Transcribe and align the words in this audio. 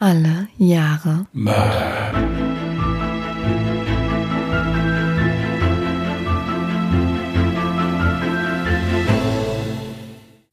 Alle 0.00 0.46
Jahre 0.58 1.26
Mörder. 1.32 2.12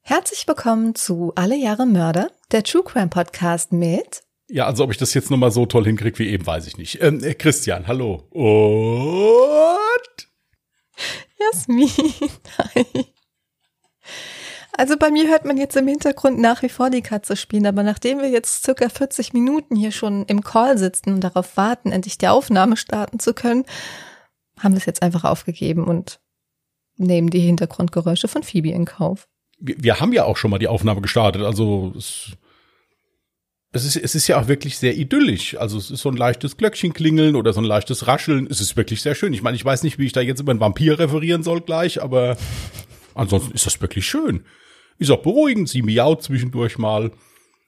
Herzlich 0.02 0.48
willkommen 0.48 0.96
zu 0.96 1.32
Alle 1.36 1.56
Jahre 1.56 1.86
Mörder, 1.86 2.32
der 2.52 2.64
True 2.64 2.82
Crime 2.84 3.10
Podcast 3.10 3.72
mit. 3.72 4.24
Ja, 4.48 4.66
also 4.66 4.84
ob 4.84 4.90
ich 4.90 4.98
das 4.98 5.14
jetzt 5.14 5.30
nochmal 5.30 5.52
so 5.52 5.68
toll 5.68 5.86
hinkriege 5.86 6.18
wie 6.18 6.30
eben, 6.30 6.48
weiß 6.48 6.66
ich 6.66 6.80
nicht. 6.80 7.04
Ähm, 7.04 7.24
äh, 7.24 7.36
Christian, 7.36 7.86
hallo. 7.86 8.24
Und 8.32 10.28
Jasmin. 11.38 11.92
Hi. 12.74 13.06
Also 14.78 14.98
bei 14.98 15.10
mir 15.10 15.30
hört 15.30 15.46
man 15.46 15.58
jetzt 15.58 15.78
im 15.78 15.88
Hintergrund 15.88 16.40
nach 16.40 16.62
wie 16.62 16.70
vor 16.70 16.90
die 16.90 17.02
Katze 17.02 17.38
spielen, 17.38 17.66
aber 17.66 17.84
nachdem 17.84 18.20
wir 18.20 18.30
jetzt 18.30 18.64
circa 18.64 18.90
40 18.90 19.32
Minuten 19.34 19.76
hier 19.76 19.92
schon 19.92 20.26
im 20.26 20.44
Call 20.44 20.78
sitzen 20.78 21.14
und 21.14 21.22
darauf 21.22 21.56
warten, 21.56 21.92
endlich 21.92 22.18
die 22.18 22.28
Aufnahme 22.28 22.76
starten 22.76 23.20
zu 23.20 23.34
können, 23.34 23.64
haben 24.60 24.74
wir 24.74 24.80
es 24.80 24.86
jetzt 24.86 25.02
einfach 25.02 25.24
aufgegeben 25.24 25.86
und 25.86 26.20
nehmen 26.98 27.30
die 27.30 27.40
Hintergrundgeräusche 27.40 28.28
von 28.28 28.44
Phoebe 28.44 28.72
in 28.72 28.86
Kauf. 28.86 29.28
wir, 29.60 29.76
wir 29.80 30.00
haben 30.00 30.14
ja 30.14 30.26
auch 30.26 30.38
schon 30.38 30.52
mal 30.52 30.60
die 30.60 30.68
Aufnahme 30.68 31.02
gestartet, 31.02 31.44
also 31.44 31.94
es, 31.98 32.32
es, 33.72 33.86
ist, 33.86 33.96
es 33.96 34.16
ist 34.16 34.28
ja 34.28 34.40
auch 34.40 34.48
wirklich 34.48 34.78
sehr 34.78 34.96
idyllisch. 34.96 35.56
Also 35.58 35.78
es 35.78 35.92
ist 35.92 36.02
so 36.02 36.10
ein 36.10 36.18
leichtes 36.18 36.58
Glöckchenklingeln 36.58 37.36
oder 37.36 37.52
so 37.52 37.60
ein 37.60 37.66
leichtes 37.66 38.08
Rascheln. 38.08 38.48
Es 38.50 38.62
ist 38.62 38.78
wirklich 38.78 39.02
sehr 39.02 39.16
schön. 39.16 39.34
Ich 39.34 39.42
meine, 39.42 39.58
ich 39.58 39.66
weiß 39.66 39.84
nicht, 39.84 40.00
wie 40.00 40.06
ich 40.06 40.14
da 40.14 40.22
jetzt 40.22 40.40
über 40.40 40.52
einen 40.52 40.62
Vampir 40.62 40.98
referieren 40.98 41.44
soll 41.44 41.60
gleich, 41.60 42.02
aber 42.02 42.38
ansonsten 43.16 43.54
ist 43.54 43.66
das 43.66 43.82
wirklich 43.82 44.06
schön. 44.06 44.46
Ist 44.98 45.12
auch 45.12 45.22
beruhigend, 45.22 45.70
sie 45.70 45.82
miaut 45.82 46.24
zwischendurch 46.24 46.78
mal. 46.78 47.12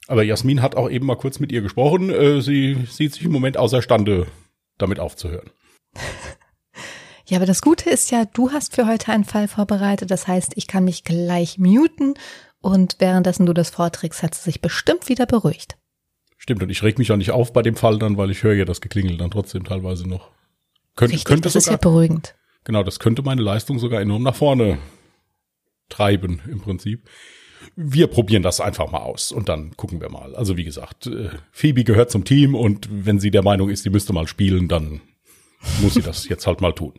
Aber 0.08 0.24
Jasmin 0.24 0.62
hat 0.62 0.76
auch 0.76 0.90
eben 0.90 1.06
mal 1.06 1.18
kurz 1.18 1.40
mit 1.40 1.52
ihr 1.52 1.62
gesprochen. 1.62 2.10
Äh, 2.10 2.42
sie 2.42 2.78
sieht 2.90 3.14
sich 3.14 3.24
im 3.24 3.32
Moment 3.32 3.58
außerstande, 3.58 4.28
damit 4.78 5.00
aufzuhören. 5.00 5.50
Ja, 7.26 7.38
aber 7.38 7.46
das 7.46 7.62
Gute 7.62 7.90
ist 7.90 8.10
ja, 8.10 8.24
du 8.26 8.52
hast 8.52 8.76
für 8.76 8.88
heute 8.88 9.12
einen 9.12 9.26
Fall 9.26 9.50
vorbereitet. 9.50 10.10
Das 10.12 10.28
heißt, 10.28 10.54
ich 10.56 10.68
kann 10.68 10.86
mich 10.86 11.04
gleich 11.04 11.58
muten 11.58 12.14
und 12.62 12.96
währenddessen 13.00 13.46
du 13.46 13.54
das 13.54 13.70
vorträgst, 13.70 14.24
hat 14.24 14.34
sie 14.34 14.44
sich 14.44 14.62
bestimmt 14.62 15.10
wieder 15.10 15.26
beruhigt. 15.26 15.78
Stimmt, 16.38 16.64
und 16.64 16.70
ich 16.70 16.84
reg 16.84 16.98
mich 16.98 17.12
auch 17.12 17.18
nicht 17.18 17.32
auf 17.32 17.52
bei 17.52 17.62
dem 17.62 17.76
Fall 17.76 18.00
dann, 18.00 18.16
weil 18.16 18.32
ich 18.32 18.44
höre 18.44 18.54
ja 18.54 18.64
das 18.64 18.80
Geklingel 18.80 19.18
dann 19.18 19.32
trotzdem 19.32 19.66
teilweise 19.66 20.08
noch. 20.08 20.30
Könnte, 20.96 21.14
Richtig, 21.14 21.26
könnte 21.26 21.42
das 21.44 21.56
ist 21.56 21.66
ja 21.66 21.74
sogar, 21.74 21.92
beruhigend. 21.92 22.36
genau, 22.64 22.84
das 22.84 23.00
könnte 23.00 23.24
meine 23.24 23.42
Leistung 23.42 23.78
sogar 23.80 24.00
enorm 24.00 24.24
nach 24.24 24.36
vorne 24.36 24.78
treiben 25.90 26.42
im 26.50 26.60
Prinzip. 26.60 27.08
Wir 27.76 28.08
probieren 28.08 28.44
das 28.44 28.62
einfach 28.62 28.92
mal 28.92 29.02
aus 29.02 29.32
und 29.32 29.50
dann 29.50 29.76
gucken 29.76 30.00
wir 30.00 30.10
mal. 30.10 30.36
Also 30.36 30.58
wie 30.58 30.64
gesagt, 30.64 31.08
äh, 31.08 31.30
Phoebe 31.52 31.84
gehört 31.84 32.12
zum 32.12 32.24
Team 32.24 32.56
und 32.56 32.88
wenn 32.92 33.20
sie 33.20 33.32
der 33.32 33.44
Meinung 33.44 33.70
ist, 33.70 33.84
sie 33.84 33.90
müsste 33.90 34.14
mal 34.14 34.28
spielen, 34.28 34.68
dann 34.68 35.02
muss 35.82 35.96
sie 35.96 36.02
das 36.02 36.28
jetzt 36.30 36.48
halt 36.48 36.62
mal 36.62 36.74
tun. 36.74 36.94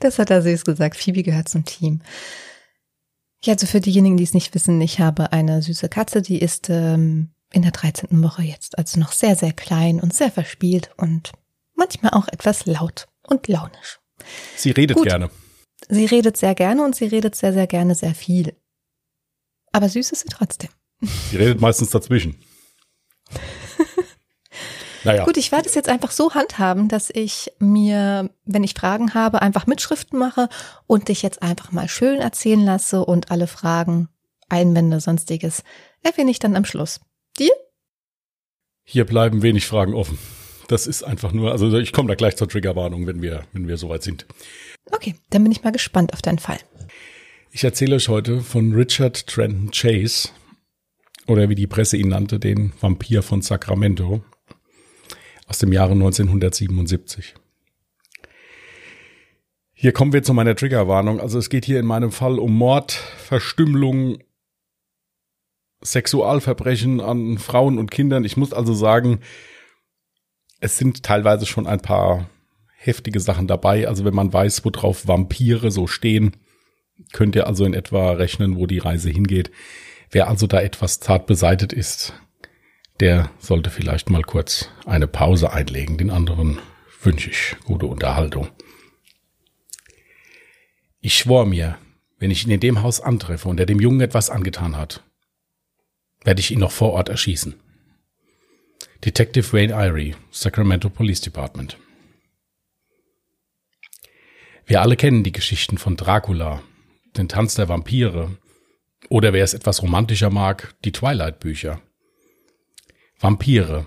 Das 0.00 0.18
hat 0.18 0.30
er 0.30 0.42
süß 0.42 0.64
gesagt. 0.64 0.96
Phoebe 0.96 1.22
gehört 1.22 1.48
zum 1.48 1.64
Team. 1.64 2.00
Ja, 3.42 3.54
also 3.54 3.66
für 3.66 3.80
diejenigen, 3.80 4.16
die 4.16 4.24
es 4.24 4.34
nicht 4.34 4.54
wissen, 4.54 4.80
ich 4.80 4.98
habe 5.00 5.32
eine 5.32 5.62
süße 5.62 5.88
Katze, 5.88 6.22
die 6.22 6.38
ist 6.38 6.70
ähm, 6.70 7.30
in 7.52 7.62
der 7.62 7.70
13. 7.70 8.22
Woche 8.22 8.42
jetzt, 8.42 8.78
also 8.78 8.98
noch 8.98 9.12
sehr, 9.12 9.36
sehr 9.36 9.52
klein 9.52 10.00
und 10.00 10.14
sehr 10.14 10.30
verspielt 10.30 10.90
und 10.96 11.32
manchmal 11.74 12.12
auch 12.12 12.28
etwas 12.28 12.66
laut 12.66 13.06
und 13.22 13.46
launisch. 13.48 14.00
Sie 14.56 14.70
redet 14.70 14.96
Gut. 14.96 15.08
gerne. 15.08 15.30
Sie 15.88 16.06
redet 16.06 16.36
sehr 16.36 16.54
gerne 16.54 16.84
und 16.84 16.96
sie 16.96 17.06
redet 17.06 17.34
sehr, 17.34 17.52
sehr 17.52 17.66
gerne 17.66 17.94
sehr 17.94 18.14
viel. 18.14 18.54
Aber 19.72 19.88
süß 19.88 20.12
ist 20.12 20.20
sie 20.20 20.28
trotzdem. 20.28 20.70
Sie 21.00 21.36
redet 21.36 21.60
meistens 21.60 21.90
dazwischen. 21.90 22.36
naja, 25.04 25.24
Gut, 25.24 25.36
ich 25.36 25.52
werde 25.52 25.68
es 25.68 25.74
jetzt 25.74 25.88
einfach 25.88 26.10
so 26.10 26.34
handhaben, 26.34 26.88
dass 26.88 27.10
ich 27.10 27.52
mir, 27.58 28.30
wenn 28.44 28.64
ich 28.64 28.74
Fragen 28.74 29.14
habe, 29.14 29.42
einfach 29.42 29.66
Mitschriften 29.66 30.18
mache 30.18 30.48
und 30.86 31.08
dich 31.08 31.22
jetzt 31.22 31.42
einfach 31.42 31.70
mal 31.70 31.88
schön 31.88 32.20
erzählen 32.20 32.64
lasse 32.64 33.04
und 33.04 33.30
alle 33.30 33.46
Fragen, 33.46 34.08
Einwände, 34.48 35.00
sonstiges 35.00 35.62
erwähne 36.02 36.30
ich 36.30 36.38
dann 36.38 36.56
am 36.56 36.64
Schluss. 36.64 37.00
Dir? 37.38 37.52
hier 38.90 39.04
bleiben 39.04 39.42
wenig 39.42 39.66
Fragen 39.66 39.92
offen. 39.92 40.18
Das 40.66 40.86
ist 40.86 41.02
einfach 41.02 41.32
nur, 41.32 41.52
also 41.52 41.76
ich 41.78 41.92
komme 41.92 42.08
da 42.08 42.14
gleich 42.14 42.36
zur 42.36 42.48
Triggerwarnung, 42.48 43.06
wenn 43.06 43.20
wir, 43.20 43.44
wenn 43.52 43.68
wir 43.68 43.76
soweit 43.76 44.02
sind. 44.02 44.24
Okay, 44.92 45.14
dann 45.30 45.42
bin 45.42 45.52
ich 45.52 45.62
mal 45.62 45.72
gespannt 45.72 46.12
auf 46.12 46.22
deinen 46.22 46.38
Fall. 46.38 46.58
Ich 47.50 47.64
erzähle 47.64 47.96
euch 47.96 48.08
heute 48.08 48.40
von 48.40 48.72
Richard 48.72 49.26
Trenton 49.26 49.70
Chase 49.70 50.30
oder 51.26 51.48
wie 51.48 51.54
die 51.54 51.66
Presse 51.66 51.96
ihn 51.96 52.08
nannte, 52.08 52.38
den 52.38 52.72
Vampir 52.80 53.22
von 53.22 53.42
Sacramento 53.42 54.22
aus 55.46 55.58
dem 55.58 55.72
Jahre 55.72 55.92
1977. 55.92 57.34
Hier 59.72 59.92
kommen 59.92 60.12
wir 60.12 60.22
zu 60.22 60.34
meiner 60.34 60.56
Triggerwarnung. 60.56 61.20
Also 61.20 61.38
es 61.38 61.50
geht 61.50 61.64
hier 61.64 61.78
in 61.78 61.86
meinem 61.86 62.10
Fall 62.10 62.38
um 62.38 62.56
Mord, 62.56 62.92
Verstümmelung, 62.92 64.18
Sexualverbrechen 65.82 67.00
an 67.00 67.38
Frauen 67.38 67.78
und 67.78 67.90
Kindern. 67.90 68.24
Ich 68.24 68.36
muss 68.36 68.52
also 68.52 68.74
sagen, 68.74 69.20
es 70.60 70.76
sind 70.78 71.04
teilweise 71.04 71.46
schon 71.46 71.66
ein 71.66 71.80
paar 71.80 72.28
heftige 72.78 73.18
Sachen 73.18 73.48
dabei. 73.48 73.88
Also 73.88 74.04
wenn 74.04 74.14
man 74.14 74.32
weiß, 74.32 74.64
worauf 74.64 75.06
Vampire 75.06 75.70
so 75.70 75.86
stehen, 75.86 76.36
könnt 77.12 77.34
ihr 77.34 77.46
also 77.46 77.64
in 77.64 77.74
etwa 77.74 78.12
rechnen, 78.12 78.56
wo 78.56 78.66
die 78.66 78.78
Reise 78.78 79.10
hingeht. 79.10 79.50
Wer 80.10 80.28
also 80.28 80.46
da 80.46 80.60
etwas 80.60 81.00
zart 81.00 81.26
beseitet 81.26 81.72
ist, 81.72 82.14
der 83.00 83.30
sollte 83.38 83.70
vielleicht 83.70 84.10
mal 84.10 84.22
kurz 84.22 84.70
eine 84.86 85.08
Pause 85.08 85.52
einlegen. 85.52 85.98
Den 85.98 86.10
anderen 86.10 86.58
wünsche 87.02 87.30
ich 87.30 87.56
gute 87.64 87.86
Unterhaltung. 87.86 88.48
Ich 91.00 91.14
schwor 91.16 91.46
mir, 91.46 91.78
wenn 92.18 92.30
ich 92.30 92.44
ihn 92.44 92.52
in 92.52 92.60
dem 92.60 92.82
Haus 92.82 93.00
antreffe 93.00 93.48
und 93.48 93.60
er 93.60 93.66
dem 93.66 93.80
Jungen 93.80 94.00
etwas 94.00 94.30
angetan 94.30 94.76
hat, 94.76 95.02
werde 96.24 96.40
ich 96.40 96.50
ihn 96.50 96.58
noch 96.60 96.72
vor 96.72 96.92
Ort 96.92 97.08
erschießen. 97.08 97.54
Detective 99.04 99.52
Wayne 99.52 99.72
Irie, 99.72 100.14
Sacramento 100.30 100.90
Police 100.90 101.20
Department. 101.20 101.76
Wir 104.68 104.82
alle 104.82 104.96
kennen 104.96 105.24
die 105.24 105.32
Geschichten 105.32 105.78
von 105.78 105.96
Dracula, 105.96 106.62
den 107.16 107.26
Tanz 107.26 107.54
der 107.54 107.70
Vampire 107.70 108.36
oder 109.08 109.32
wer 109.32 109.42
es 109.42 109.54
etwas 109.54 109.82
romantischer 109.82 110.28
mag, 110.28 110.74
die 110.84 110.92
Twilight-Bücher. 110.92 111.80
Vampire, 113.18 113.86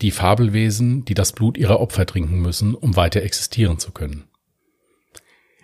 die 0.00 0.12
Fabelwesen, 0.12 1.04
die 1.04 1.14
das 1.14 1.32
Blut 1.32 1.58
ihrer 1.58 1.80
Opfer 1.80 2.06
trinken 2.06 2.40
müssen, 2.40 2.76
um 2.76 2.94
weiter 2.94 3.22
existieren 3.22 3.80
zu 3.80 3.90
können. 3.90 4.28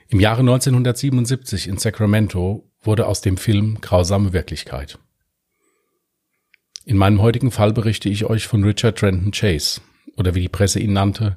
Im 0.08 0.18
Jahre 0.18 0.40
1977 0.40 1.68
in 1.68 1.78
Sacramento 1.78 2.68
wurde 2.82 3.06
aus 3.06 3.20
dem 3.20 3.36
Film 3.36 3.80
Grausame 3.80 4.32
Wirklichkeit. 4.32 4.98
In 6.84 6.96
meinem 6.96 7.22
heutigen 7.22 7.52
Fall 7.52 7.72
berichte 7.72 8.08
ich 8.08 8.24
euch 8.24 8.48
von 8.48 8.64
Richard 8.64 8.98
Trenton 8.98 9.30
Chase 9.30 9.80
oder 10.16 10.34
wie 10.34 10.40
die 10.40 10.48
Presse 10.48 10.80
ihn 10.80 10.94
nannte, 10.94 11.36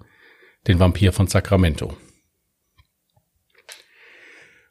den 0.65 0.79
Vampir 0.79 1.13
von 1.13 1.27
Sacramento. 1.27 1.95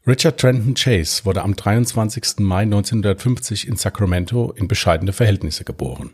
Richard 0.05 0.41
Trenton 0.41 0.75
Chase 0.75 1.25
wurde 1.25 1.43
am 1.43 1.55
23. 1.55 2.41
Mai 2.41 2.63
1950 2.63 3.69
in 3.69 3.77
Sacramento 3.77 4.51
in 4.51 4.67
bescheidene 4.67 5.13
Verhältnisse 5.13 5.63
geboren. 5.63 6.11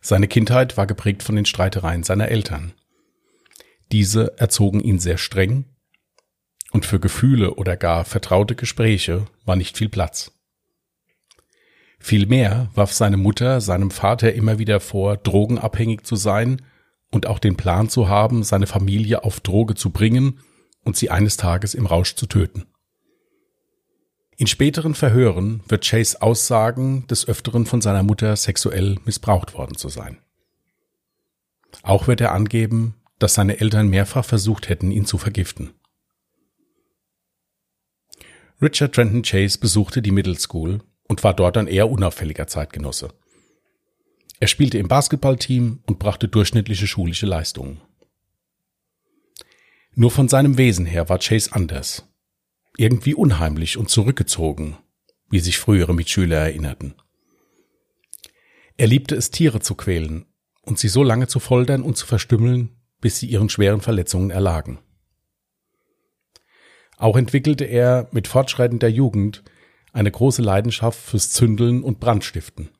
Seine 0.00 0.26
Kindheit 0.26 0.78
war 0.78 0.86
geprägt 0.86 1.22
von 1.22 1.36
den 1.36 1.44
Streitereien 1.44 2.02
seiner 2.02 2.28
Eltern. 2.28 2.72
Diese 3.92 4.38
erzogen 4.38 4.80
ihn 4.80 4.98
sehr 4.98 5.18
streng 5.18 5.66
und 6.72 6.86
für 6.86 6.98
Gefühle 6.98 7.56
oder 7.56 7.76
gar 7.76 8.06
vertraute 8.06 8.54
Gespräche 8.54 9.26
war 9.44 9.56
nicht 9.56 9.76
viel 9.76 9.90
Platz. 9.90 10.32
Vielmehr 11.98 12.70
warf 12.74 12.94
seine 12.94 13.18
Mutter 13.18 13.60
seinem 13.60 13.90
Vater 13.90 14.32
immer 14.32 14.58
wieder 14.58 14.80
vor, 14.80 15.18
drogenabhängig 15.18 16.04
zu 16.04 16.16
sein 16.16 16.62
und 17.10 17.26
auch 17.26 17.38
den 17.38 17.56
Plan 17.56 17.90
zu 17.90 18.08
haben, 18.08 18.44
seine 18.44 18.66
Familie 18.66 19.24
auf 19.24 19.40
Droge 19.40 19.74
zu 19.74 19.90
bringen 19.90 20.40
und 20.84 20.96
sie 20.96 21.10
eines 21.10 21.36
Tages 21.36 21.74
im 21.74 21.86
Rausch 21.86 22.14
zu 22.14 22.26
töten. 22.26 22.66
In 24.36 24.46
späteren 24.46 24.94
Verhören 24.94 25.62
wird 25.68 25.88
Chase 25.88 26.20
aussagen, 26.20 27.06
des 27.06 27.28
Öfteren 27.28 27.66
von 27.66 27.80
seiner 27.80 28.02
Mutter 28.02 28.34
sexuell 28.36 28.98
missbraucht 29.04 29.54
worden 29.54 29.76
zu 29.76 29.88
sein. 29.88 30.18
Auch 31.82 32.08
wird 32.08 32.20
er 32.20 32.32
angeben, 32.32 32.94
dass 33.18 33.34
seine 33.34 33.60
Eltern 33.60 33.88
mehrfach 33.88 34.24
versucht 34.24 34.68
hätten, 34.68 34.90
ihn 34.90 35.06
zu 35.06 35.18
vergiften. 35.18 35.72
Richard 38.60 38.94
Trenton 38.94 39.22
Chase 39.22 39.58
besuchte 39.58 40.02
die 40.02 40.10
Middle 40.10 40.38
School 40.38 40.80
und 41.08 41.22
war 41.22 41.34
dort 41.34 41.56
ein 41.56 41.66
eher 41.66 41.90
unauffälliger 41.90 42.46
Zeitgenosse. 42.46 43.10
Er 44.40 44.48
spielte 44.48 44.78
im 44.78 44.88
Basketballteam 44.88 45.80
und 45.86 45.98
brachte 45.98 46.28
durchschnittliche 46.28 46.86
schulische 46.86 47.26
Leistungen. 47.26 47.80
Nur 49.96 50.10
von 50.10 50.28
seinem 50.28 50.58
Wesen 50.58 50.86
her 50.86 51.08
war 51.08 51.18
Chase 51.18 51.52
anders. 51.52 52.08
Irgendwie 52.76 53.14
unheimlich 53.14 53.76
und 53.76 53.90
zurückgezogen, 53.90 54.76
wie 55.30 55.38
sich 55.38 55.58
frühere 55.58 55.94
Mitschüler 55.94 56.38
erinnerten. 56.38 56.94
Er 58.76 58.88
liebte 58.88 59.14
es, 59.14 59.30
Tiere 59.30 59.60
zu 59.60 59.76
quälen 59.76 60.26
und 60.62 60.80
sie 60.80 60.88
so 60.88 61.04
lange 61.04 61.28
zu 61.28 61.38
foltern 61.38 61.82
und 61.82 61.96
zu 61.96 62.06
verstümmeln, 62.06 62.70
bis 63.00 63.20
sie 63.20 63.26
ihren 63.26 63.48
schweren 63.48 63.80
Verletzungen 63.80 64.30
erlagen. 64.30 64.80
Auch 66.96 67.16
entwickelte 67.16 67.64
er 67.64 68.08
mit 68.10 68.26
fortschreitender 68.26 68.88
Jugend 68.88 69.44
eine 69.92 70.10
große 70.10 70.42
Leidenschaft 70.42 70.98
fürs 70.98 71.30
Zündeln 71.30 71.84
und 71.84 72.00
Brandstiften. 72.00 72.70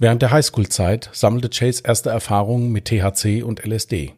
Während 0.00 0.22
der 0.22 0.30
Highschool-Zeit 0.30 1.10
sammelte 1.12 1.50
Chase 1.50 1.82
erste 1.84 2.08
Erfahrungen 2.08 2.72
mit 2.72 2.86
THC 2.86 3.42
und 3.42 3.66
LSD. 3.66 4.14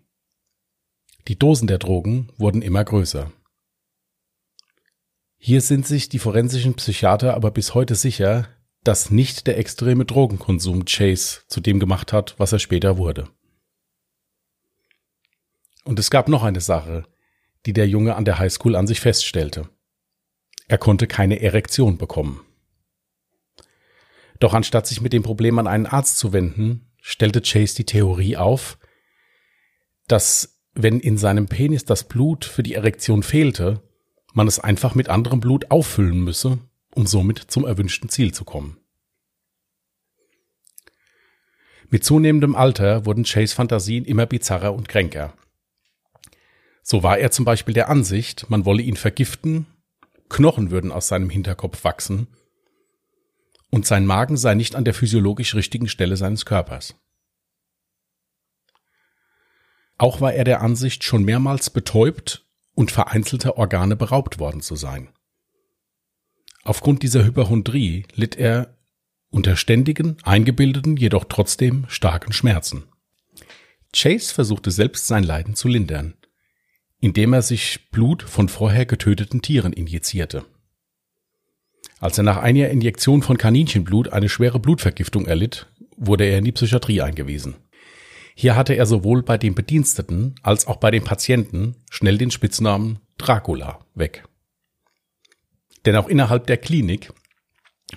Die 1.26 1.37
Dosen 1.37 1.67
der 1.67 1.79
Drogen 1.79 2.29
wurden 2.37 2.62
immer 2.62 2.84
größer. 2.84 3.32
Hier 5.38 5.61
sind 5.61 5.84
sich 5.84 6.08
die 6.08 6.20
forensischen 6.20 6.75
Psychiater 6.75 7.34
aber 7.34 7.50
bis 7.50 7.75
heute 7.75 7.96
sicher, 7.96 8.46
dass 8.84 9.11
nicht 9.11 9.49
der 9.49 9.58
extreme 9.58 10.05
Drogenkonsum 10.05 10.84
Chase 10.84 11.40
zu 11.49 11.61
dem 11.61 11.81
gemacht 11.81 12.12
hat, 12.12 12.37
was 12.38 12.52
er 12.52 12.61
später 12.61 12.96
wurde. 12.96 13.29
Und 15.82 15.99
es 15.99 16.12
gab 16.12 16.29
noch 16.29 16.44
eine 16.44 16.61
Sache, 16.61 17.08
die 17.67 17.73
der 17.73 17.88
Junge 17.88 18.14
an 18.14 18.25
der 18.25 18.38
Highschool 18.38 18.76
an 18.76 18.87
sich 18.87 19.00
feststellte. 19.00 19.69
Er 20.69 20.79
konnte 20.79 21.08
keine 21.08 21.40
Erektion 21.43 21.99
bekommen. 21.99 22.46
Doch 24.43 24.55
anstatt 24.55 24.89
sich 24.89 25.00
mit 25.00 25.12
dem 25.12 25.23
Problem 25.23 25.61
an 25.61 25.69
einen 25.69 25.87
Arzt 25.87 26.19
zu 26.19 26.33
wenden, 26.33 26.91
stellte 27.00 27.43
Chase 27.43 27.77
die 27.77 27.87
Theorie 27.87 28.37
auf, 28.37 28.77
dass 30.09 30.59
wenn 30.75 30.99
in 30.99 31.17
seinem 31.17 31.47
Penis 31.47 31.85
das 31.85 32.09
Blut 32.09 32.44
für 32.44 32.65
die 32.65 32.75
Erektion 32.75 33.23
fehlte, 33.23 33.89
man 34.33 34.49
es 34.49 34.59
einfach 34.59 34.97
mit 34.97 35.09
anderem 35.09 35.39
Blut 35.39 35.71
auffüllen 35.71 36.25
müsse, 36.25 36.59
um 36.93 37.06
somit 37.06 37.39
zum 37.39 37.65
erwünschten 37.65 38.09
Ziel 38.09 38.35
zu 38.35 38.44
kommen. 38.44 38.79
Mit 41.89 42.03
zunehmendem 42.03 42.56
Alter 42.56 43.06
wurden 43.06 43.23
Chase 43.23 43.55
Fantasien 43.55 44.05
immer 44.05 44.27
bizarrer 44.27 44.75
und 44.75 44.89
kränker. 44.89 45.35
So 46.83 47.05
war 47.05 47.17
er 47.17 47.31
zum 47.31 47.44
Beispiel 47.44 47.75
der 47.75 47.89
Ansicht, 47.89 48.50
man 48.50 48.65
wolle 48.65 48.83
ihn 48.83 48.97
vergiften, 48.97 49.67
Knochen 50.29 50.73
würden 50.73 50.91
aus 50.91 51.06
seinem 51.06 51.31
Hinterkopf 51.31 51.85
wachsen 51.85 52.27
und 53.73 53.87
sein 53.87 54.05
Magen 54.05 54.37
sei 54.37 54.55
nicht 54.55 54.77
an 54.77 54.85
der 54.85 54.95
physiologisch 54.95 55.55
richtigen 55.55 55.89
Stelle 55.89 56.17
seines 56.17 56.45
Körpers. 56.45 56.95
Auch 59.97 60.21
war 60.21 60.35
er 60.35 60.45
der 60.45 60.61
Ansicht, 60.61 61.05
schon 61.05 61.25
mehrmals 61.25 61.71
betäubt 61.71 62.47
und 62.75 62.91
vereinzelter 62.91 63.57
Organe 63.57 63.97
beraubt 63.97 64.39
worden 64.39 64.61
zu 64.61 64.77
sein. 64.77 65.09
Aufgrund 66.65 67.03
dieser 67.03 67.25
Hyperchondrie 67.25 68.05
litt 68.15 68.37
er 68.37 68.77
unter 69.31 69.57
ständigen, 69.57 70.19
eingebildeten, 70.23 70.99
jedoch 70.99 71.25
trotzdem 71.25 71.87
starken 71.89 72.33
Schmerzen. 72.33 72.85
Chase 73.95 74.35
versuchte 74.35 74.71
selbst 74.71 75.07
sein 75.07 75.25
Leiden 75.25 75.55
zu 75.55 75.69
lindern, 75.69 76.15
indem 77.01 77.33
er 77.33 77.43
sich 77.43 77.91
Blut 77.91 78.23
von 78.23 78.51
vorher 78.51 78.85
getöteten 78.85 79.41
Tieren 79.41 79.73
injizierte. 79.73 80.45
Als 82.03 82.19
er 82.19 82.25
nach 82.25 82.39
einer 82.39 82.69
Injektion 82.69 83.23
von 83.23 83.39
Kaninchenblut 83.39 84.13
eine 84.13 84.29
schwere 84.29 84.59
Blutvergiftung 84.59 85.25
erlitt, 85.27 85.71
wurde 85.97 86.25
er 86.25 86.39
in 86.39 86.45
die 86.45 86.51
Psychiatrie 86.51 87.01
eingewiesen. 87.01 87.55
Hier 88.35 88.57
hatte 88.57 88.75
er 88.75 88.87
sowohl 88.87 89.23
bei 89.23 89.39
den 89.39 89.55
Bediensteten 89.55 90.35
als 90.43 90.67
auch 90.67 90.79
bei 90.79 90.91
den 90.91 91.05
Patienten 91.05 91.77
schnell 91.93 92.19
den 92.19 92.33
Spitznamen 92.33 92.99
Dracula 93.19 93.87
weg. 93.95 94.25
Denn 95.87 95.95
auch 95.95 96.09
innerhalb 96.09 96.49
der 96.49 96.57
Klinik 96.57 97.13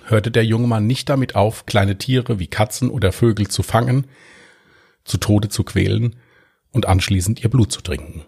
hörte 0.04 0.30
der 0.30 0.44
junge 0.44 0.68
Mann 0.68 0.86
nicht 0.86 1.08
damit 1.08 1.34
auf, 1.34 1.66
kleine 1.66 1.98
Tiere 1.98 2.38
wie 2.38 2.46
Katzen 2.46 2.90
oder 2.90 3.10
Vögel 3.10 3.48
zu 3.48 3.64
fangen, 3.64 4.06
zu 5.02 5.18
Tode 5.18 5.48
zu 5.48 5.64
quälen 5.64 6.14
und 6.70 6.86
anschließend 6.86 7.42
ihr 7.42 7.50
Blut 7.50 7.72
zu 7.72 7.80
trinken. 7.80 8.24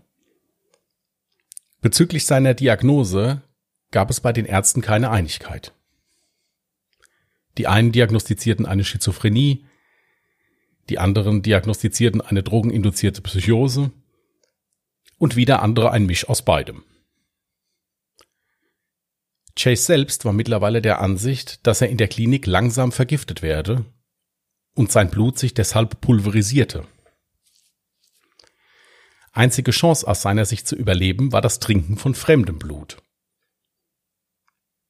Bezüglich 1.81 2.27
seiner 2.27 2.55
Diagnose 2.55 3.43
gab 3.91 4.11
es 4.11 4.21
bei 4.21 4.33
den 4.33 4.47
Ärzten 4.47 4.81
keine 4.81 5.11
Einigkeit. 5.11 5.75
Die 7.57 7.67
einen 7.67 7.93
diagnostizierten 7.93 8.67
eine 8.67 8.85
Schizophrenie, 8.85 9.65
die 10.89 10.99
anderen 10.99 11.43
diagnostizierten 11.43 12.21
eine 12.21 12.43
drogeninduzierte 12.43 13.21
Psychose 13.23 13.91
und 15.19 15.37
wieder 15.37 15.63
andere 15.63 15.91
ein 15.91 16.07
Misch 16.07 16.29
aus 16.29 16.43
beidem. 16.43 16.85
Chase 19.59 19.83
selbst 19.83 20.25
war 20.25 20.33
mittlerweile 20.33 20.81
der 20.81 21.01
Ansicht, 21.01 21.67
dass 21.67 21.81
er 21.81 21.89
in 21.89 21.97
der 21.97 22.09
Klinik 22.09 22.47
langsam 22.47 22.93
vergiftet 22.93 23.43
werde 23.43 23.85
und 24.75 24.93
sein 24.93 25.11
Blut 25.11 25.39
sich 25.39 25.53
deshalb 25.53 26.01
pulverisierte. 26.01 26.87
Einzige 29.33 29.73
Chance 29.73 30.07
aus 30.07 30.23
seiner 30.23 30.45
Sicht 30.45 30.69
zu 30.69 30.77
überleben 30.77 31.33
war 31.33 31.41
das 31.41 31.59
Trinken 31.59 31.97
von 31.97 32.15
fremdem 32.15 32.59
Blut. 32.59 33.03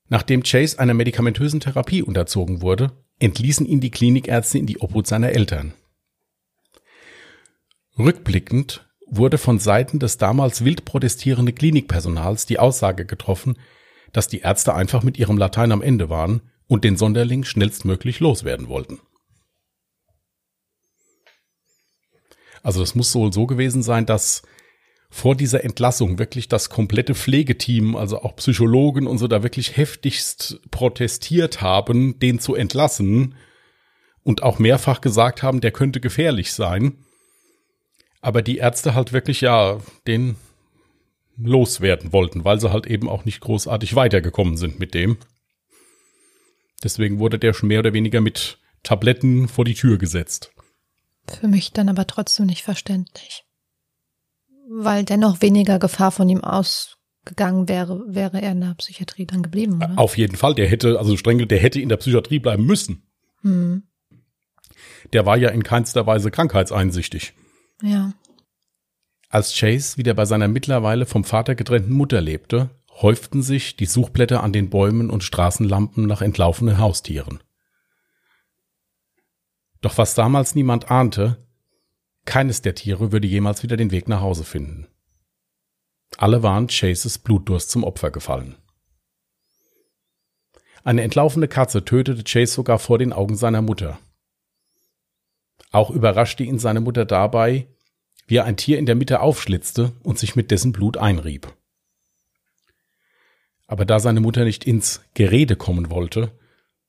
Nachdem 0.09 0.43
Chase 0.43 0.79
einer 0.79 0.95
medikamentösen 0.95 1.61
Therapie 1.61 2.03
unterzogen 2.03 2.63
wurde, 2.63 2.93
entließen 3.19 3.67
ihn 3.67 3.81
die 3.81 3.91
Klinikärzte 3.91 4.59
in 4.59 4.67
die 4.67 4.79
Obhut 4.79 5.07
seiner 5.07 5.31
Eltern. 5.31 5.75
Rückblickend 7.99 8.87
wurde 9.07 9.39
von 9.39 9.59
Seiten 9.59 9.99
des 9.99 10.19
damals 10.19 10.65
wild 10.65 10.85
protestierenden 10.85 11.55
Klinikpersonals 11.55 12.47
die 12.47 12.59
Aussage 12.59 13.05
getroffen, 13.07 13.59
dass 14.13 14.29
die 14.29 14.41
Ärzte 14.41 14.75
einfach 14.75 15.03
mit 15.03 15.19
ihrem 15.19 15.37
Latein 15.37 15.73
am 15.73 15.83
Ende 15.83 16.09
waren 16.09 16.43
und 16.67 16.85
den 16.85 16.97
Sonderling 16.97 17.45
schnellstmöglich 17.45 18.21
loswerden 18.21 18.69
wollten. 18.69 19.01
Also 22.63 22.81
das 22.81 22.95
muss 22.95 23.15
wohl 23.15 23.33
so 23.33 23.47
gewesen 23.47 23.83
sein, 23.83 24.07
dass 24.07 24.43
vor 25.11 25.35
dieser 25.35 25.65
Entlassung 25.65 26.19
wirklich 26.19 26.49
das 26.49 26.69
komplette 26.69 27.15
Pflegeteam, 27.15 27.97
also 27.97 28.21
auch 28.23 28.37
Psychologen 28.37 29.07
und 29.07 29.19
so, 29.19 29.27
da 29.27 29.43
wirklich 29.43 29.77
heftigst 29.77 30.61
protestiert 30.71 31.63
haben, 31.63 32.19
den 32.19 32.39
zu 32.39 32.55
entlassen 32.55 33.35
und 34.23 34.43
auch 34.43 34.59
mehrfach 34.59 35.01
gesagt 35.01 35.43
haben, 35.43 35.61
der 35.61 35.71
könnte 35.71 36.01
gefährlich 36.01 36.53
sein 36.53 36.99
aber 38.21 38.43
die 38.43 38.59
Ärzte 38.59 38.95
halt 38.95 39.13
wirklich 39.13 39.41
ja 39.41 39.81
den 40.07 40.37
loswerden 41.37 42.13
wollten, 42.13 42.45
weil 42.45 42.61
sie 42.61 42.73
halt 42.73 42.87
eben 42.87 43.09
auch 43.09 43.25
nicht 43.25 43.41
großartig 43.41 43.95
weitergekommen 43.95 44.57
sind 44.57 44.81
mit 44.81 44.95
dem. 44.95 45.19
Deswegen 46.83 47.19
wurde 47.19 47.39
der 47.39 47.55
schon 47.55 47.69
mehr 47.69 47.81
oder 47.81 47.93
weniger 47.93 48.21
mit 48.21 48.59
Tabletten 48.83 49.49
vor 49.49 49.65
die 49.65 49.75
Tür 49.75 49.99
gesetzt. 49.99 50.53
Für 51.27 51.49
mich 51.49 51.73
dann 51.73 51.89
aber 51.89 52.07
trotzdem 52.07 52.47
nicht 52.47 52.63
verständlich. 52.63 53.45
Weil 54.71 55.05
dennoch 55.05 55.41
weniger 55.41 55.79
Gefahr 55.79 56.11
von 56.11 56.29
ihm 56.29 56.45
ausgegangen 56.45 57.69
wäre, 57.69 58.05
wäre 58.07 58.43
er 58.43 58.53
in 58.53 58.61
der 58.61 58.75
Psychiatrie 58.75 59.25
dann 59.25 59.43
geblieben, 59.43 59.77
oder? 59.77 59.95
Auf 59.97 60.19
jeden 60.19 60.37
Fall, 60.37 60.55
der 60.55 60.69
hätte, 60.69 60.99
also 60.99 61.17
streng, 61.17 61.47
der 61.49 61.59
hätte 61.59 61.81
in 61.81 61.89
der 61.89 61.97
Psychiatrie 61.97 62.39
bleiben 62.39 62.67
müssen. 62.67 63.03
Hm. 63.41 63.85
Der 65.13 65.25
war 65.25 65.39
ja 65.39 65.49
in 65.49 65.63
keinster 65.63 66.07
Weise 66.07 66.31
krankheitseinsichtig. 66.31 67.33
Ja. 67.83 68.13
Als 69.31 69.55
Chase 69.59 69.97
wieder 69.97 70.13
bei 70.15 70.27
seiner 70.27 70.49
mittlerweile 70.49 71.07
vom 71.07 71.25
Vater 71.25 71.55
getrennten 71.55 71.93
Mutter 71.93 72.21
lebte, 72.21 72.71
häuften 73.01 73.43
sich 73.43 73.77
die 73.77 73.87
Suchblätter 73.87 74.43
an 74.43 74.53
den 74.53 74.69
Bäumen 74.69 75.11
und 75.11 75.25
Straßenlampen 75.25 76.07
nach 76.07 76.21
entlaufenen 76.21 76.79
Haustieren. 76.79 77.41
Doch 79.81 79.97
was 79.97 80.15
damals 80.15 80.55
niemand 80.55 80.91
ahnte, 80.91 81.48
keines 82.29 82.61
der 82.61 82.75
Tiere 82.75 83.11
würde 83.11 83.27
jemals 83.27 83.63
wieder 83.63 83.79
den 83.79 83.91
Weg 83.91 84.07
nach 84.07 84.21
Hause 84.21 84.45
finden. 84.45 84.87
Alle 86.19 86.43
waren 86.43 86.69
Chases 86.69 87.19
Blutdurst 87.19 87.71
zum 87.71 87.85
Opfer 87.85 88.11
gefallen. 88.11 88.57
Eine 90.85 91.03
entlaufene 91.03 91.49
Katze 91.49 91.87
tötete 91.87 92.25
Chase 92.25 92.53
sogar 92.53 92.79
vor 92.79 92.99
den 92.99 93.15
Augen 93.15 93.35
seiner 93.35 93.63
Mutter. 93.63 93.99
Auch 95.73 95.91
überraschte 95.91 96.45
ihn 96.45 96.59
seine 96.59 96.81
Mutter 96.81 97.07
dabei, 97.07 97.67
wie 98.27 98.37
er 98.37 98.45
ein 98.45 98.59
Tier 98.59 98.79
in 98.79 98.85
der 98.85 98.95
Mitte 98.95 99.21
aufschlitzte 99.21 99.93
und 100.03 100.19
sich 100.19 100.37
mit 100.37 100.51
dessen 100.51 100.73
Blut 100.73 100.99
einrieb. 100.99 101.57
Aber 103.67 103.87
da 103.87 104.01
seine 104.01 104.21
Mutter 104.21 104.45
nicht 104.45 104.65
ins 104.65 105.01
Gerede 105.15 105.57
kommen 105.57 105.91
wollte, 105.91 106.39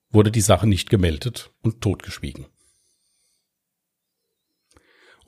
wurde 0.10 0.32
die 0.32 0.42
Sache 0.42 0.68
nicht 0.68 0.90
gemeldet 0.90 1.52
und 1.62 1.80
totgeschwiegen. 1.80 2.46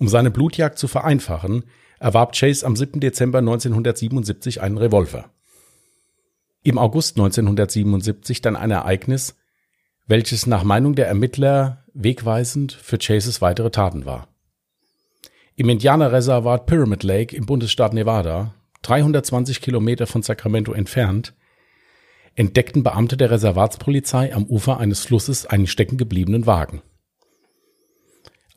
Um 0.01 0.07
seine 0.07 0.31
Blutjagd 0.31 0.79
zu 0.79 0.87
vereinfachen, 0.87 1.63
erwarb 1.99 2.33
Chase 2.33 2.65
am 2.65 2.75
7. 2.75 2.99
Dezember 2.99 3.37
1977 3.37 4.59
einen 4.59 4.79
Revolver. 4.79 5.29
Im 6.63 6.79
August 6.79 7.17
1977 7.17 8.41
dann 8.41 8.55
ein 8.55 8.71
Ereignis, 8.71 9.35
welches 10.07 10.47
nach 10.47 10.63
Meinung 10.63 10.95
der 10.95 11.05
Ermittler 11.05 11.83
wegweisend 11.93 12.71
für 12.71 12.97
Chases 12.97 13.43
weitere 13.43 13.69
Taten 13.69 14.05
war. 14.05 14.27
Im 15.55 15.69
Indianerreservat 15.69 16.65
Pyramid 16.65 17.03
Lake 17.03 17.35
im 17.35 17.45
Bundesstaat 17.45 17.93
Nevada, 17.93 18.55
320 18.81 19.61
Kilometer 19.61 20.07
von 20.07 20.23
Sacramento 20.23 20.73
entfernt, 20.73 21.35
entdeckten 22.33 22.81
Beamte 22.81 23.17
der 23.17 23.29
Reservatspolizei 23.29 24.33
am 24.33 24.45
Ufer 24.45 24.79
eines 24.79 25.05
Flusses 25.05 25.45
einen 25.45 25.67
stecken 25.67 25.97
gebliebenen 25.97 26.47
Wagen. 26.47 26.81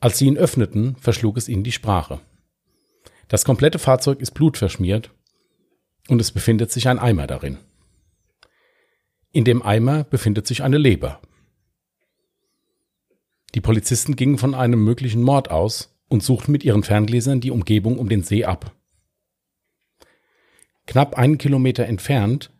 Als 0.05 0.19
sie 0.19 0.27
ihn 0.27 0.37
öffneten, 0.37 0.95
verschlug 0.97 1.35
es 1.35 1.49
ihnen 1.49 1.63
die 1.63 1.71
Sprache. 1.71 2.19
Das 3.27 3.43
komplette 3.43 3.79
Fahrzeug 3.79 4.19
ist 4.19 4.35
blutverschmiert 4.35 5.09
und 6.09 6.21
es 6.21 6.31
befindet 6.31 6.71
sich 6.71 6.87
ein 6.87 6.99
Eimer 6.99 7.25
darin. 7.25 7.57
In 9.31 9.45
dem 9.45 9.63
Eimer 9.63 10.03
befindet 10.03 10.45
sich 10.45 10.61
eine 10.61 10.77
Leber. 10.77 11.21
Die 13.55 13.61
Polizisten 13.61 14.15
gingen 14.15 14.37
von 14.37 14.53
einem 14.53 14.83
möglichen 14.83 15.23
Mord 15.23 15.49
aus 15.49 15.97
und 16.07 16.21
suchten 16.21 16.51
mit 16.51 16.63
ihren 16.63 16.83
Ferngläsern 16.83 17.41
die 17.41 17.49
Umgebung 17.49 17.97
um 17.97 18.07
den 18.07 18.21
See 18.21 18.45
ab. 18.45 18.75
Knapp 20.85 21.17
einen 21.17 21.39
Kilometer 21.39 21.87
entfernt 21.87 22.51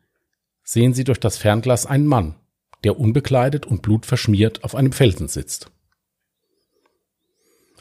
sehen 0.64 0.96
sie 0.96 1.04
durch 1.04 1.20
das 1.20 1.38
Fernglas 1.38 1.86
einen 1.86 2.08
Mann, 2.08 2.34
der 2.84 3.00
unbekleidet 3.00 3.68
und 3.68 3.84
blutverschmiert 3.84 4.64
auf 4.64 4.74
einem 4.74 4.94
Felsen 4.94 5.28
sitzt. 5.28 5.70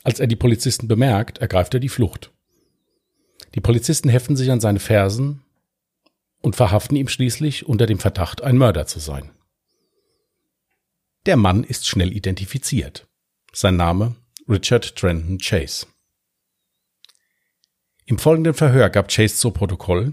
Als 0.04 0.20
er 0.20 0.26
die 0.26 0.36
Polizisten 0.36 0.86
bemerkt, 0.86 1.38
ergreift 1.38 1.74
er 1.74 1.80
die 1.80 1.88
Flucht. 1.88 2.30
Die 3.54 3.60
Polizisten 3.60 4.10
heften 4.10 4.36
sich 4.36 4.50
an 4.50 4.60
seine 4.60 4.78
Fersen 4.78 5.42
und 6.42 6.56
verhaften 6.56 6.94
ihm 6.94 7.08
schließlich 7.08 7.66
unter 7.66 7.86
dem 7.86 7.98
Verdacht, 7.98 8.42
ein 8.42 8.58
Mörder 8.58 8.86
zu 8.86 9.00
sein. 9.00 9.30
Der 11.24 11.36
Mann 11.36 11.64
ist 11.64 11.86
schnell 11.86 12.12
identifiziert. 12.12 13.08
Sein 13.52 13.76
Name 13.76 14.14
Richard 14.46 14.94
Trenton 14.94 15.38
Chase. 15.38 15.86
Im 18.04 18.18
folgenden 18.18 18.52
Verhör 18.52 18.90
gab 18.90 19.08
Chase 19.08 19.36
zu 19.36 19.50
Protokoll, 19.52 20.12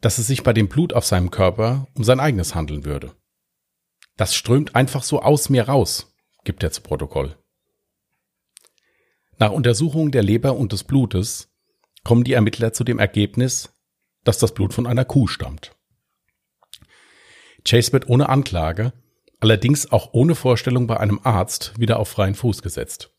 dass 0.00 0.16
es 0.16 0.26
sich 0.26 0.42
bei 0.42 0.54
dem 0.54 0.68
Blut 0.68 0.94
auf 0.94 1.04
seinem 1.04 1.30
Körper 1.30 1.86
um 1.92 2.02
sein 2.02 2.20
eigenes 2.20 2.54
handeln 2.54 2.86
würde. 2.86 3.14
Das 4.16 4.34
strömt 4.34 4.74
einfach 4.74 5.02
so 5.02 5.20
aus 5.20 5.50
mir 5.50 5.68
raus, 5.68 6.14
gibt 6.44 6.62
er 6.62 6.70
zu 6.72 6.80
Protokoll. 6.80 7.36
Nach 9.38 9.50
Untersuchung 9.50 10.10
der 10.10 10.22
Leber 10.22 10.56
und 10.56 10.72
des 10.72 10.84
Blutes 10.84 11.52
kommen 12.04 12.24
die 12.24 12.32
Ermittler 12.32 12.72
zu 12.72 12.84
dem 12.84 12.98
Ergebnis, 12.98 13.74
dass 14.24 14.38
das 14.38 14.54
Blut 14.54 14.72
von 14.72 14.86
einer 14.86 15.04
Kuh 15.04 15.26
stammt. 15.26 15.76
Chase 17.64 17.92
wird 17.92 18.08
ohne 18.08 18.28
Anklage, 18.28 18.92
allerdings 19.40 19.90
auch 19.92 20.10
ohne 20.12 20.34
Vorstellung 20.34 20.86
bei 20.86 20.98
einem 20.98 21.20
Arzt, 21.22 21.74
wieder 21.78 21.98
auf 21.98 22.08
freien 22.08 22.34
Fuß 22.34 22.62
gesetzt. 22.62 23.10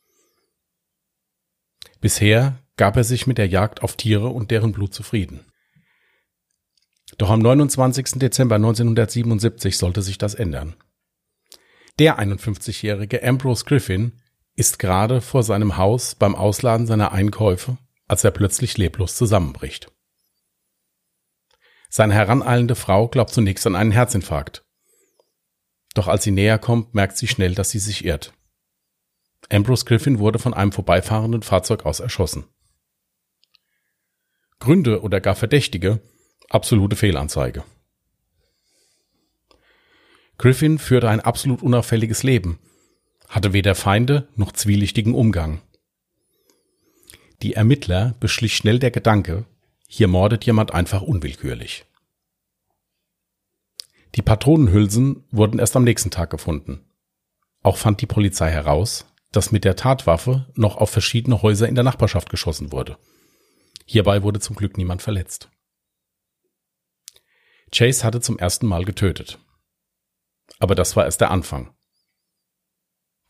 Bisher 2.01 2.63
gab 2.77 2.95
er 2.95 3.03
sich 3.03 3.27
mit 3.27 3.37
der 3.37 3.47
Jagd 3.47 3.83
auf 3.83 3.95
Tiere 3.95 4.29
und 4.29 4.51
deren 4.51 4.71
Blut 4.71 4.93
zufrieden. 4.93 5.45
Doch 7.17 7.29
am 7.29 7.39
29. 7.39 8.19
Dezember 8.19 8.55
1977 8.55 9.77
sollte 9.77 10.01
sich 10.01 10.17
das 10.17 10.35
ändern. 10.35 10.75
Der 11.99 12.19
51-jährige 12.19 13.23
Ambrose 13.23 13.65
Griffin 13.65 14.21
ist 14.57 14.79
gerade 14.79 15.21
vor 15.21 15.43
seinem 15.43 15.77
Haus 15.77 16.15
beim 16.15 16.35
Ausladen 16.35 16.87
seiner 16.87 17.11
Einkäufe, 17.11 17.77
als 18.07 18.23
er 18.23 18.31
plötzlich 18.31 18.75
leblos 18.77 19.15
zusammenbricht. 19.15 19.91
Seine 21.89 22.15
heraneilende 22.15 22.75
Frau 22.75 23.07
glaubt 23.07 23.29
zunächst 23.29 23.67
an 23.67 23.75
einen 23.75 23.91
Herzinfarkt. 23.91 24.65
Doch 25.93 26.07
als 26.07 26.23
sie 26.23 26.31
näher 26.31 26.57
kommt, 26.57 26.95
merkt 26.95 27.17
sie 27.17 27.27
schnell, 27.27 27.53
dass 27.53 27.69
sie 27.69 27.79
sich 27.79 28.03
irrt. 28.03 28.33
Ambrose 29.49 29.85
Griffin 29.85 30.17
wurde 30.17 30.39
von 30.39 30.55
einem 30.55 30.71
vorbeifahrenden 30.71 31.43
Fahrzeug 31.43 31.85
aus 31.85 31.99
erschossen. 31.99 32.45
Gründe 34.59 35.03
oder 35.03 35.21
gar 35.21 35.35
Verdächtige, 35.35 36.01
absolute 36.49 36.95
Fehlanzeige. 36.95 37.63
Griffin 40.39 40.79
führte 40.79 41.09
ein 41.09 41.19
absolut 41.19 41.61
unauffälliges 41.61 42.23
Leben 42.23 42.59
hatte 43.27 43.53
weder 43.53 43.75
Feinde 43.75 44.27
noch 44.35 44.51
zwielichtigen 44.51 45.13
Umgang. 45.13 45.61
Die 47.41 47.53
Ermittler 47.53 48.15
beschlich 48.19 48.55
schnell 48.55 48.79
der 48.79 48.91
Gedanke, 48.91 49.45
hier 49.87 50.07
mordet 50.07 50.45
jemand 50.45 50.73
einfach 50.73 51.01
unwillkürlich. 51.01 51.85
Die 54.15 54.21
Patronenhülsen 54.21 55.25
wurden 55.31 55.59
erst 55.59 55.75
am 55.75 55.83
nächsten 55.83 56.09
Tag 56.09 56.29
gefunden. 56.29 56.83
Auch 57.61 57.77
fand 57.77 58.01
die 58.01 58.07
Polizei 58.07 58.49
heraus, 58.49 59.05
dass 59.31 59.51
mit 59.51 59.63
der 59.63 59.75
Tatwaffe 59.75 60.51
noch 60.55 60.77
auf 60.77 60.89
verschiedene 60.89 61.41
Häuser 61.41 61.67
in 61.67 61.75
der 61.75 61.83
Nachbarschaft 61.83 62.29
geschossen 62.29 62.71
wurde. 62.71 62.97
Hierbei 63.85 64.23
wurde 64.23 64.39
zum 64.39 64.55
Glück 64.55 64.77
niemand 64.77 65.01
verletzt. 65.01 65.49
Chase 67.71 68.03
hatte 68.03 68.21
zum 68.21 68.39
ersten 68.39 68.65
Mal 68.65 68.85
getötet. 68.85 69.39
Aber 70.59 70.75
das 70.75 70.95
war 70.95 71.05
erst 71.05 71.21
der 71.21 71.31
Anfang. 71.31 71.76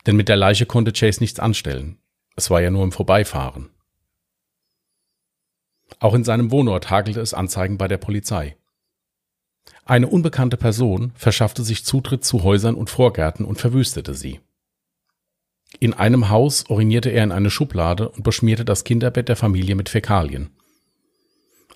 Denn 0.08 0.16
mit 0.16 0.30
der 0.30 0.36
Leiche 0.36 0.64
konnte 0.64 0.94
Chase 0.94 1.20
nichts 1.20 1.38
anstellen. 1.38 1.98
Es 2.34 2.48
war 2.48 2.62
ja 2.62 2.70
nur 2.70 2.82
im 2.82 2.92
Vorbeifahren. 2.92 3.68
Auch 6.00 6.14
in 6.14 6.24
seinem 6.24 6.50
Wohnort 6.50 6.88
hagelte 6.88 7.20
es 7.20 7.34
Anzeigen 7.34 7.76
bei 7.76 7.88
der 7.88 7.98
Polizei. 7.98 8.56
Eine 9.84 10.06
unbekannte 10.06 10.56
Person 10.56 11.12
verschaffte 11.14 11.62
sich 11.62 11.84
Zutritt 11.84 12.24
zu 12.24 12.42
Häusern 12.42 12.74
und 12.74 12.88
Vorgärten 12.88 13.44
und 13.44 13.60
verwüstete 13.60 14.14
sie. 14.14 14.40
In 15.78 15.92
einem 15.92 16.30
Haus 16.30 16.64
urinierte 16.70 17.10
er 17.10 17.24
in 17.24 17.32
eine 17.32 17.50
Schublade 17.50 18.08
und 18.08 18.22
beschmierte 18.22 18.64
das 18.64 18.84
Kinderbett 18.84 19.28
der 19.28 19.36
Familie 19.36 19.74
mit 19.74 19.90
Fäkalien. 19.90 20.48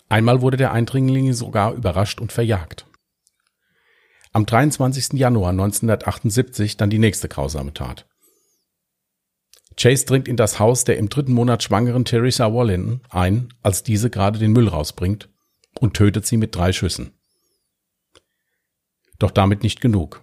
Einmal 0.08 0.40
wurde 0.40 0.56
der 0.56 0.72
Eindringling 0.72 1.34
sogar 1.34 1.74
überrascht 1.74 2.18
und 2.18 2.32
verjagt. 2.32 2.86
Am 4.32 4.46
23. 4.46 5.18
Januar 5.18 5.50
1978 5.50 6.78
dann 6.78 6.88
die 6.88 6.98
nächste 6.98 7.28
grausame 7.28 7.74
Tat. 7.74 8.06
Chase 9.76 10.04
dringt 10.04 10.28
in 10.28 10.36
das 10.36 10.58
Haus 10.58 10.84
der 10.84 10.98
im 10.98 11.08
dritten 11.08 11.32
Monat 11.32 11.62
schwangeren 11.62 12.04
Theresa 12.04 12.52
Wallin 12.52 13.00
ein, 13.08 13.52
als 13.62 13.82
diese 13.82 14.10
gerade 14.10 14.38
den 14.38 14.52
Müll 14.52 14.68
rausbringt, 14.68 15.28
und 15.80 15.94
tötet 15.94 16.26
sie 16.26 16.36
mit 16.36 16.54
drei 16.54 16.72
Schüssen. 16.72 17.12
Doch 19.18 19.30
damit 19.30 19.62
nicht 19.62 19.80
genug. 19.80 20.22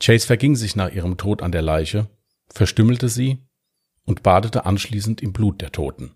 Chase 0.00 0.26
verging 0.26 0.56
sich 0.56 0.76
nach 0.76 0.92
ihrem 0.92 1.16
Tod 1.16 1.42
an 1.42 1.52
der 1.52 1.62
Leiche, 1.62 2.08
verstümmelte 2.50 3.08
sie 3.08 3.38
und 4.04 4.22
badete 4.22 4.64
anschließend 4.64 5.20
im 5.20 5.32
Blut 5.32 5.60
der 5.60 5.72
Toten. 5.72 6.14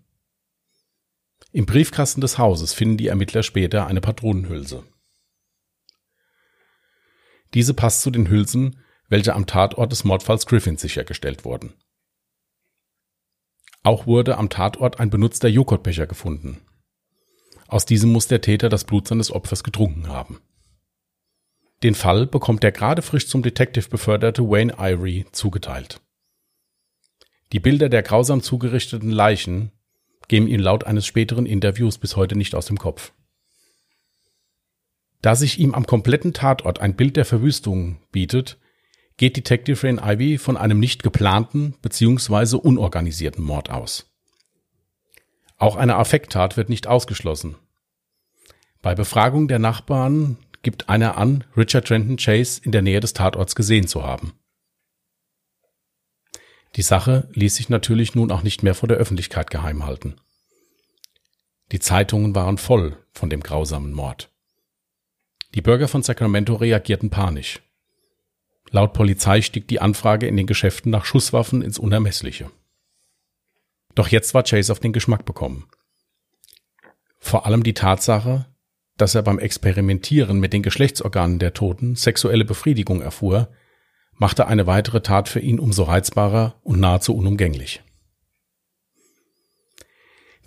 Im 1.51 1.67
Briefkasten 1.67 2.21
des 2.21 2.39
Hauses 2.39 2.73
finden 2.73 2.97
die 2.97 3.07
Ermittler 3.07 3.43
später 3.43 3.85
eine 3.85 4.01
Patronenhülse. 4.01 4.83
Diese 7.53 7.75
passt 7.75 8.01
zu 8.01 8.09
den 8.09 8.27
Hülsen, 8.29 8.82
welche 9.09 9.33
am 9.33 9.45
Tatort 9.45 9.91
des 9.91 10.03
Mordfalls 10.03 10.45
Griffin 10.45 10.77
sichergestellt 10.77 11.45
wurden. 11.45 11.73
Auch 13.83 14.07
wurde 14.07 14.37
am 14.37 14.49
Tatort 14.49 14.99
ein 14.99 15.09
benutzter 15.09 15.49
Joghurtbecher 15.49 16.07
gefunden. 16.07 16.61
Aus 17.67 17.85
diesem 17.85 18.11
muss 18.11 18.27
der 18.27 18.41
Täter 18.41 18.69
das 18.69 18.85
Blut 18.85 19.07
seines 19.07 19.31
Opfers 19.31 19.63
getrunken 19.63 20.07
haben. 20.07 20.39
Den 21.83 21.95
Fall 21.95 22.25
bekommt 22.25 22.63
der 22.63 22.71
gerade 22.71 23.01
frisch 23.01 23.27
zum 23.27 23.43
Detective 23.43 23.89
beförderte 23.89 24.43
Wayne 24.43 24.75
Irie 24.79 25.25
zugeteilt. 25.33 25.99
Die 27.51 27.59
Bilder 27.59 27.89
der 27.89 28.03
grausam 28.03 28.41
zugerichteten 28.41 29.11
Leichen 29.11 29.71
gehen 30.29 30.47
ihm 30.47 30.61
laut 30.61 30.85
eines 30.85 31.05
späteren 31.05 31.45
Interviews 31.45 31.97
bis 31.97 32.15
heute 32.15 32.37
nicht 32.37 32.55
aus 32.55 32.67
dem 32.67 32.79
Kopf. 32.79 33.11
Da 35.21 35.35
sich 35.35 35.59
ihm 35.59 35.73
am 35.73 35.85
kompletten 35.85 36.33
Tatort 36.33 36.79
ein 36.79 36.95
Bild 36.95 37.17
der 37.17 37.25
Verwüstung 37.25 37.97
bietet, 38.11 38.57
geht 39.17 39.37
Detective 39.37 39.85
Rain 39.85 39.99
Ivy 40.03 40.37
von 40.37 40.57
einem 40.57 40.79
nicht 40.79 41.03
geplanten 41.03 41.75
bzw. 41.81 42.57
unorganisierten 42.57 43.43
Mord 43.43 43.69
aus. 43.69 44.09
Auch 45.57 45.75
eine 45.75 45.95
Affekttat 45.95 46.57
wird 46.57 46.69
nicht 46.69 46.87
ausgeschlossen. 46.87 47.55
Bei 48.81 48.95
Befragung 48.95 49.47
der 49.47 49.59
Nachbarn 49.59 50.37
gibt 50.61 50.89
einer 50.89 51.17
an, 51.17 51.43
Richard 51.55 51.87
Trenton 51.87 52.17
Chase 52.17 52.61
in 52.63 52.71
der 52.71 52.81
Nähe 52.81 52.99
des 52.99 53.13
Tatorts 53.13 53.55
gesehen 53.55 53.87
zu 53.87 54.03
haben. 54.03 54.33
Die 56.75 56.81
Sache 56.81 57.29
ließ 57.33 57.55
sich 57.55 57.69
natürlich 57.69 58.15
nun 58.15 58.31
auch 58.31 58.41
nicht 58.41 58.63
mehr 58.63 58.73
vor 58.73 58.89
der 58.89 58.97
Öffentlichkeit 58.97 59.51
geheim 59.51 59.85
halten. 59.85 60.15
Die 61.71 61.79
Zeitungen 61.79 62.35
waren 62.35 62.57
voll 62.57 62.97
von 63.13 63.29
dem 63.29 63.41
grausamen 63.41 63.93
Mord. 63.93 64.31
Die 65.53 65.61
Bürger 65.61 65.87
von 65.87 66.01
Sacramento 66.01 66.55
reagierten 66.55 67.09
panisch. 67.09 67.61
Laut 68.73 68.93
Polizei 68.93 69.43
stieg 69.43 69.67
die 69.67 69.79
Anfrage 69.79 70.25
in 70.25 70.35
den 70.35 70.47
Geschäften 70.47 70.89
nach 70.89 71.05
Schusswaffen 71.05 71.61
ins 71.61 71.77
Unermessliche. 71.77 72.49
Doch 73.93 74.07
jetzt 74.07 74.33
war 74.33 74.41
Chase 74.41 74.71
auf 74.71 74.79
den 74.79 74.93
Geschmack 74.93 75.25
bekommen. 75.25 75.69
Vor 77.19 77.45
allem 77.45 77.61
die 77.61 77.75
Tatsache, 77.75 78.47
dass 78.97 79.13
er 79.13 79.21
beim 79.21 79.37
Experimentieren 79.37 80.39
mit 80.39 80.53
den 80.53 80.63
Geschlechtsorganen 80.63 81.37
der 81.37 81.53
Toten 81.53 81.95
sexuelle 81.95 82.45
Befriedigung 82.45 83.03
erfuhr, 83.03 83.53
machte 84.13 84.47
eine 84.47 84.65
weitere 84.65 85.01
Tat 85.01 85.29
für 85.29 85.39
ihn 85.39 85.59
umso 85.59 85.83
reizbarer 85.83 86.59
und 86.63 86.79
nahezu 86.79 87.15
unumgänglich. 87.15 87.83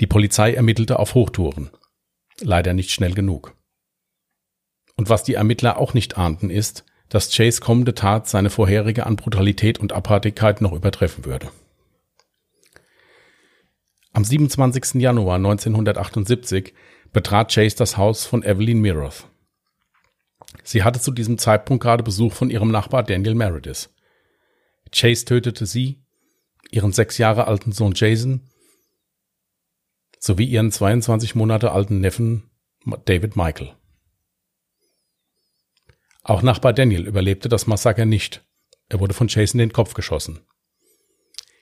Die 0.00 0.08
Polizei 0.08 0.52
ermittelte 0.52 0.98
auf 0.98 1.14
Hochtouren. 1.14 1.70
Leider 2.40 2.74
nicht 2.74 2.90
schnell 2.90 3.14
genug. 3.14 3.54
Und 4.96 5.10
was 5.10 5.22
die 5.22 5.34
Ermittler 5.34 5.78
auch 5.78 5.94
nicht 5.94 6.18
ahnten, 6.18 6.50
ist, 6.50 6.84
dass 7.08 7.30
Chase 7.30 7.60
kommende 7.60 7.94
Tat 7.94 8.28
seine 8.28 8.50
vorherige 8.50 9.06
an 9.06 9.16
Brutalität 9.16 9.78
und 9.78 9.92
Abartigkeit 9.92 10.60
noch 10.60 10.72
übertreffen 10.72 11.24
würde. 11.24 11.50
Am 14.12 14.24
27. 14.24 15.00
Januar 15.00 15.36
1978 15.36 16.72
betrat 17.12 17.52
Chase 17.52 17.76
das 17.76 17.96
Haus 17.96 18.24
von 18.24 18.42
Evelyn 18.42 18.80
Miroth. 18.80 19.28
Sie 20.64 20.82
hatte 20.82 21.00
zu 21.00 21.12
diesem 21.12 21.38
Zeitpunkt 21.38 21.82
gerade 21.82 22.02
Besuch 22.02 22.32
von 22.32 22.50
ihrem 22.50 22.70
Nachbar 22.70 23.02
Daniel 23.02 23.34
Meredith. 23.34 23.90
Chase 24.90 25.24
tötete 25.24 25.66
sie, 25.66 26.02
ihren 26.70 26.92
sechs 26.92 27.18
Jahre 27.18 27.46
alten 27.46 27.72
Sohn 27.72 27.92
Jason 27.94 28.48
sowie 30.18 30.46
ihren 30.46 30.72
22 30.72 31.34
Monate 31.34 31.70
alten 31.72 32.00
Neffen 32.00 32.50
David 33.04 33.36
Michael. 33.36 33.75
Auch 36.28 36.42
Nachbar 36.42 36.72
Daniel 36.72 37.06
überlebte 37.06 37.48
das 37.48 37.68
Massaker 37.68 38.04
nicht. 38.04 38.44
Er 38.88 38.98
wurde 38.98 39.14
von 39.14 39.28
in 39.28 39.58
den 39.58 39.72
Kopf 39.72 39.94
geschossen. 39.94 40.40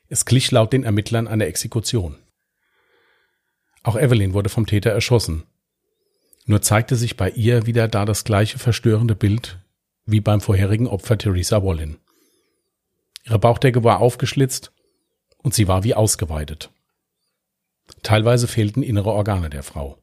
Es 0.09 0.25
glich 0.25 0.51
laut 0.51 0.73
den 0.73 0.85
Ermittlern 0.85 1.29
einer 1.29 1.45
Exekution. 1.47 2.17
Auch 3.83 3.97
Evelyn 3.97 4.33
wurde 4.33 4.49
vom 4.49 4.65
Täter 4.65 4.89
erschossen. 4.89 5.43
Nur 6.47 6.63
zeigte 6.63 6.97
sich 6.97 7.19
bei 7.19 7.29
ihr 7.29 7.67
wieder 7.67 7.89
da 7.89 8.07
das 8.07 8.25
gleiche 8.25 8.59
verstörende 8.59 9.15
Bild 9.15 9.59
wie 10.07 10.21
beim 10.21 10.41
vorherigen 10.41 10.87
Opfer 10.87 11.19
Theresa 11.19 11.63
Wallin. 11.63 11.99
Ihre 13.25 13.39
Bauchdecke 13.39 13.85
war 13.85 14.01
aufgeschlitzt 14.01 14.73
und 15.37 15.53
sie 15.53 15.69
war 15.69 15.85
wie 15.85 15.95
ausgeweidet. 15.95 16.71
Teilweise 18.03 18.49
fehlten 18.49 18.83
innere 18.83 19.13
Organe 19.13 19.51
der 19.51 19.63
Frau. 19.63 19.99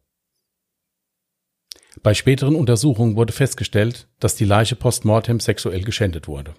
Bei 2.04 2.14
späteren 2.14 2.56
Untersuchungen 2.56 3.16
wurde 3.16 3.34
festgestellt, 3.34 4.08
dass 4.20 4.36
die 4.36 4.46
Leiche 4.46 4.76
postmortem 4.76 5.40
sexuell 5.40 5.84
geschändet 5.84 6.28
wurde. 6.28 6.54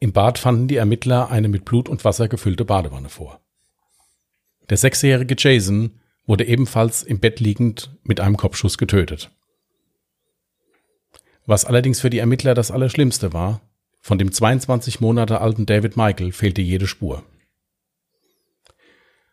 Im 0.00 0.12
Bad 0.12 0.38
fanden 0.38 0.66
die 0.66 0.76
Ermittler 0.76 1.30
eine 1.30 1.48
mit 1.48 1.64
Blut 1.64 1.88
und 1.88 2.04
Wasser 2.04 2.26
gefüllte 2.26 2.64
Badewanne 2.64 3.08
vor. 3.08 3.40
Der 4.68 4.76
sechsjährige 4.76 5.36
Jason 5.38 6.00
wurde 6.26 6.46
ebenfalls 6.46 7.02
im 7.02 7.20
Bett 7.20 7.40
liegend 7.40 7.90
mit 8.02 8.20
einem 8.20 8.36
Kopfschuss 8.36 8.78
getötet. 8.78 9.30
Was 11.46 11.64
allerdings 11.64 12.00
für 12.00 12.10
die 12.10 12.18
Ermittler 12.18 12.54
das 12.54 12.70
Allerschlimmste 12.70 13.32
war, 13.32 13.60
von 14.00 14.18
dem 14.18 14.32
22 14.32 15.00
Monate 15.00 15.40
alten 15.40 15.66
David 15.66 15.96
Michael 15.96 16.32
fehlte 16.32 16.62
jede 16.62 16.86
Spur. 16.86 17.22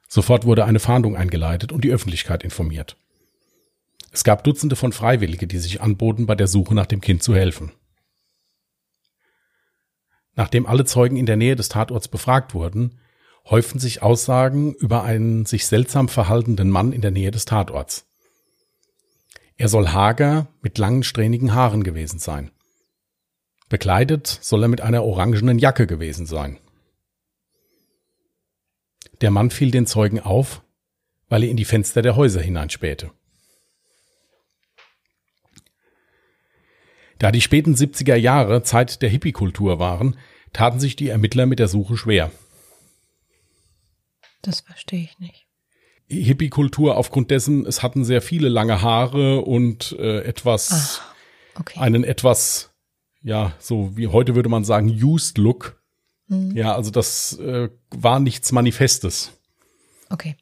Sofort 0.08 0.46
wurde 0.46 0.66
eine 0.66 0.80
Fahndung 0.80 1.16
eingeleitet 1.16 1.72
und 1.72 1.84
die 1.84 1.92
Öffentlichkeit 1.92 2.44
informiert. 2.44 2.98
Es 4.18 4.24
gab 4.24 4.44
Dutzende 4.44 4.76
von 4.76 4.94
Freiwillige, 4.94 5.46
die 5.46 5.60
sich 5.60 5.80
anboten, 5.80 6.26
bei 6.26 6.34
der 6.34 6.48
Suche 6.48 6.74
nach 6.74 6.88
dem 6.88 7.02
Kind 7.02 7.22
zu 7.22 7.36
helfen. 7.36 7.72
Nachdem 10.34 10.66
alle 10.66 10.86
Zeugen 10.86 11.18
in 11.18 11.28
der 11.28 11.36
Nähe 11.36 11.56
des 11.56 11.70
Tatorts 11.70 12.08
befragt 12.08 12.56
wurden, 12.56 13.00
häuften 13.46 13.78
sich 13.78 14.02
Aussagen 14.02 14.74
über 14.74 15.04
einen 15.04 15.46
sich 15.46 15.68
seltsam 15.68 16.10
verhaltenden 16.10 16.72
Mann 16.72 16.94
in 16.94 17.02
der 17.02 17.12
Nähe 17.12 17.30
des 17.30 17.46
Tatorts. 17.46 18.08
Er 19.56 19.70
soll 19.70 19.90
hager 19.90 20.48
mit 20.64 20.80
langen 20.80 21.04
strähnigen 21.04 21.54
Haaren 21.54 21.84
gewesen 21.84 22.18
sein. 22.18 22.50
Bekleidet 23.70 24.26
soll 24.26 24.64
er 24.64 24.68
mit 24.68 24.82
einer 24.82 25.04
orangenen 25.04 25.60
Jacke 25.60 25.86
gewesen 25.86 26.26
sein. 26.26 26.58
Der 29.22 29.30
Mann 29.30 29.52
fiel 29.52 29.70
den 29.70 29.86
Zeugen 29.86 30.20
auf, 30.20 30.64
weil 31.30 31.44
er 31.44 31.52
in 31.52 31.58
die 31.58 31.66
Fenster 31.66 32.02
der 32.02 32.16
Häuser 32.16 32.42
hineinspähte. 32.42 33.12
Da 37.20 37.32
die 37.32 37.42
späten 37.42 37.74
70er 37.76 38.16
Jahre 38.16 38.64
Zeit 38.64 39.02
der 39.02 39.10
Hippie-Kultur 39.10 39.80
waren, 39.80 40.18
taten 40.54 40.80
sich 40.80 40.96
die 40.96 41.10
Ermittler 41.10 41.46
mit 41.46 41.60
der 41.60 41.68
Suche 41.68 41.98
schwer. 41.98 42.32
Das 44.42 44.62
verstehe 44.62 45.04
ich 45.04 45.20
nicht. 45.20 45.48
Hippie-Kultur 46.10 46.96
aufgrund 46.96 47.32
dessen, 47.32 47.66
es 47.66 47.84
hatten 47.84 48.06
sehr 48.06 48.22
viele 48.22 48.48
lange 48.48 48.82
Haare 48.82 49.42
und 49.42 49.96
äh, 50.00 50.22
etwas, 50.22 51.02
Ach, 51.02 51.60
okay. 51.60 51.80
einen 51.80 52.04
etwas, 52.04 52.72
ja, 53.22 53.54
so 53.60 53.98
wie 53.98 54.08
heute 54.08 54.36
würde 54.36 54.48
man 54.48 54.64
sagen, 54.64 54.90
used 54.90 55.38
Look. 55.38 55.82
Mhm. 56.28 56.56
Ja, 56.56 56.76
also 56.76 56.92
das 56.92 57.38
äh, 57.40 57.70
war 57.90 58.20
nichts 58.20 58.52
Manifestes. 58.52 59.34
Okay. 60.10 60.38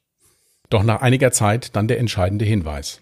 Doch 0.69 0.83
nach 0.83 1.01
einiger 1.01 1.31
Zeit 1.31 1.75
dann 1.75 1.87
der 1.87 1.99
entscheidende 1.99 2.45
Hinweis. 2.45 3.01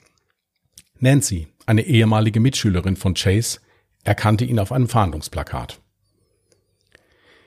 Nancy, 0.99 1.47
eine 1.65 1.83
ehemalige 1.83 2.39
Mitschülerin 2.39 2.95
von 2.95 3.13
Chase, 3.13 3.59
erkannte 4.03 4.45
ihn 4.45 4.59
auf 4.59 4.71
einem 4.71 4.89
Fahndungsplakat. 4.89 5.79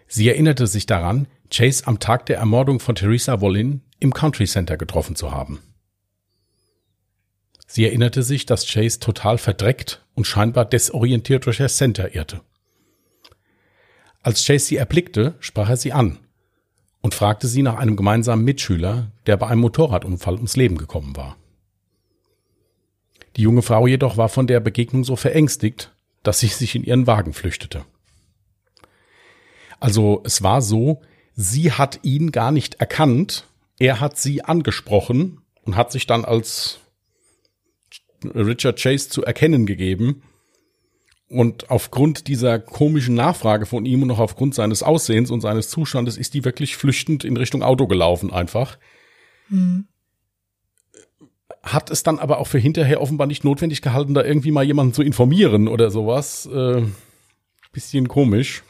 Sie 0.08 0.28
erinnerte 0.28 0.66
sich 0.66 0.86
daran, 0.86 1.26
Chase 1.50 1.86
am 1.86 1.98
Tag 1.98 2.26
der 2.26 2.38
Ermordung 2.38 2.80
von 2.80 2.94
Theresa 2.94 3.40
Wollin 3.40 3.82
im 4.00 4.12
Country 4.12 4.46
Center 4.46 4.76
getroffen 4.76 5.16
zu 5.16 5.32
haben. 5.32 5.60
Sie 7.66 7.84
erinnerte 7.84 8.22
sich, 8.22 8.46
dass 8.46 8.66
Chase 8.66 9.00
total 9.00 9.38
verdreckt 9.38 10.04
und 10.14 10.26
scheinbar 10.26 10.64
desorientiert 10.64 11.46
durch 11.46 11.58
das 11.58 11.76
Center 11.76 12.14
irrte. 12.14 12.40
Als 14.22 14.44
Chase 14.44 14.66
sie 14.66 14.76
erblickte, 14.76 15.34
sprach 15.40 15.68
er 15.68 15.76
sie 15.76 15.92
an 15.92 16.18
und 17.00 17.14
fragte 17.14 17.48
sie 17.48 17.62
nach 17.62 17.76
einem 17.76 17.96
gemeinsamen 17.96 18.44
Mitschüler, 18.44 19.12
der 19.26 19.36
bei 19.36 19.48
einem 19.48 19.60
Motorradunfall 19.60 20.34
ums 20.34 20.56
Leben 20.56 20.78
gekommen 20.78 21.16
war. 21.16 21.36
Die 23.36 23.42
junge 23.42 23.62
Frau 23.62 23.86
jedoch 23.86 24.16
war 24.16 24.28
von 24.28 24.46
der 24.46 24.60
Begegnung 24.60 25.04
so 25.04 25.16
verängstigt, 25.16 25.92
dass 26.22 26.40
sie 26.40 26.48
sich 26.48 26.74
in 26.74 26.84
ihren 26.84 27.06
Wagen 27.06 27.32
flüchtete. 27.32 27.84
Also 29.78 30.22
es 30.24 30.42
war 30.42 30.62
so, 30.62 31.02
sie 31.34 31.72
hat 31.72 32.00
ihn 32.02 32.32
gar 32.32 32.50
nicht 32.50 32.76
erkannt, 32.76 33.46
er 33.78 34.00
hat 34.00 34.18
sie 34.18 34.42
angesprochen 34.42 35.42
und 35.62 35.76
hat 35.76 35.92
sich 35.92 36.06
dann 36.06 36.24
als 36.24 36.78
Richard 38.24 38.80
Chase 38.80 39.10
zu 39.10 39.22
erkennen 39.22 39.66
gegeben. 39.66 40.22
Und 41.28 41.70
aufgrund 41.70 42.28
dieser 42.28 42.58
komischen 42.60 43.16
Nachfrage 43.16 43.66
von 43.66 43.84
ihm 43.84 44.02
und 44.02 44.08
noch 44.08 44.20
aufgrund 44.20 44.54
seines 44.54 44.82
Aussehens 44.82 45.30
und 45.30 45.40
seines 45.40 45.68
Zustandes 45.68 46.16
ist 46.16 46.34
die 46.34 46.44
wirklich 46.44 46.76
flüchtend 46.76 47.24
in 47.24 47.36
Richtung 47.36 47.62
Auto 47.62 47.86
gelaufen 47.86 48.32
einfach. 48.32 48.78
Mhm. 49.48 49.88
Hat 51.66 51.90
es 51.90 52.04
dann 52.04 52.20
aber 52.20 52.38
auch 52.38 52.46
für 52.46 52.58
hinterher 52.58 53.00
offenbar 53.00 53.26
nicht 53.26 53.42
notwendig 53.42 53.82
gehalten, 53.82 54.14
da 54.14 54.22
irgendwie 54.22 54.52
mal 54.52 54.64
jemanden 54.64 54.94
zu 54.94 55.02
informieren 55.02 55.66
oder 55.66 55.90
sowas. 55.90 56.46
Äh, 56.46 56.82
bisschen 57.72 58.06
komisch. 58.06 58.62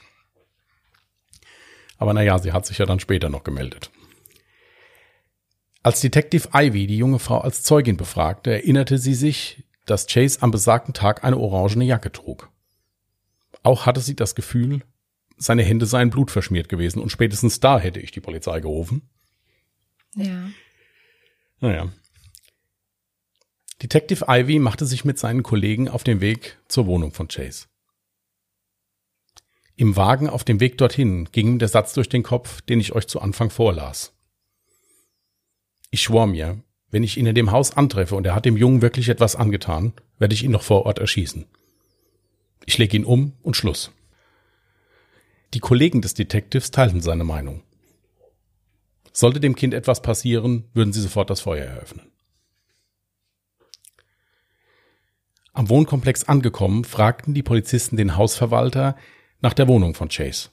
Aber 1.99 2.15
naja, 2.15 2.39
sie 2.39 2.53
hat 2.53 2.67
sich 2.67 2.79
ja 2.79 2.87
dann 2.87 2.99
später 2.99 3.29
noch 3.29 3.45
gemeldet. 3.45 3.91
Als 5.83 6.01
Detective 6.01 6.49
Ivy 6.53 6.87
die 6.87 6.97
junge 6.97 7.19
Frau 7.19 7.39
als 7.39 7.63
Zeugin 7.63 7.97
befragte, 7.97 8.51
erinnerte 8.51 8.99
sie 8.99 9.15
sich, 9.15 9.63
dass 9.85 10.07
Chase 10.07 10.43
am 10.43 10.51
besagten 10.51 10.95
Tag 10.95 11.23
eine 11.23 11.37
orangene 11.37 11.85
Jacke 11.85 12.11
trug. 12.11 12.51
Auch 13.63 13.87
hatte 13.87 14.01
sie 14.01 14.17
das 14.17 14.35
Gefühl, 14.35 14.83
seine 15.37 15.63
Hände 15.63 15.87
seien 15.87 16.11
blutverschmiert 16.11 16.69
gewesen 16.69 17.01
und 17.01 17.11
spätestens 17.11 17.61
da 17.61 17.79
hätte 17.79 18.01
ich 18.01 18.11
die 18.11 18.21
Polizei 18.21 18.61
gerufen. 18.61 19.09
Ja. 20.17 20.49
Naja. 21.61 21.93
Detective 23.83 24.25
Ivy 24.29 24.59
machte 24.59 24.87
sich 24.87 25.05
mit 25.05 25.19
seinen 25.19 25.43
Kollegen 25.43 25.89
auf 25.89 26.03
den 26.03 26.21
Weg 26.23 26.59
zur 26.67 26.87
Wohnung 26.87 27.13
von 27.13 27.29
Chase. 27.29 27.67
Im 29.77 29.97
Wagen 29.97 30.31
auf 30.31 30.45
dem 30.45 30.61
Weg 30.61 30.79
dorthin 30.79 31.29
ging 31.31 31.49
ihm 31.49 31.59
der 31.59 31.69
Satz 31.69 31.93
durch 31.93 32.09
den 32.09 32.23
Kopf, 32.23 32.63
den 32.63 32.81
ich 32.81 32.93
euch 32.93 33.07
zu 33.07 33.21
Anfang 33.21 33.51
vorlas. 33.51 34.15
Ich 35.91 36.03
schwor 36.03 36.27
mir, 36.27 36.63
wenn 36.91 37.03
ich 37.03 37.19
ihn 37.19 37.27
in 37.27 37.35
dem 37.35 37.51
Haus 37.51 37.77
antreffe 37.77 38.17
und 38.17 38.27
er 38.27 38.35
hat 38.35 38.47
dem 38.47 38.57
Jungen 38.57 38.81
wirklich 38.81 39.11
etwas 39.11 39.37
angetan, 39.37 39.93
werde 40.19 40.35
ich 40.35 40.43
ihn 40.43 40.53
noch 40.53 40.63
vor 40.63 40.87
Ort 40.87 40.99
erschießen. 40.99 41.45
Ich 42.65 42.79
lege 42.79 42.97
ihn 42.97 43.05
um 43.05 43.35
und 43.43 43.57
Schluss. 43.57 43.93
Die 45.53 45.61
Kollegen 45.61 46.01
des 46.01 46.15
Detectives 46.15 46.71
teilten 46.71 47.03
seine 47.03 47.25
Meinung. 47.25 47.63
Sollte 49.13 49.41
dem 49.41 49.55
Kind 49.55 49.75
etwas 49.75 50.01
passieren, 50.01 50.65
würden 50.73 50.95
sie 50.95 51.03
sofort 51.03 51.29
das 51.29 51.41
Feuer 51.41 51.67
eröffnen. 51.67 52.11
Am 55.57 55.71
Wohnkomplex 55.71 56.25
angekommen, 56.25 56.85
fragten 56.85 57.33
die 57.33 57.43
Polizisten 57.43 57.97
den 57.97 58.19
Hausverwalter, 58.19 58.95
nach 59.41 59.55
der 59.55 59.67
Wohnung 59.69 59.95
von 59.95 60.11
Chase. 60.11 60.51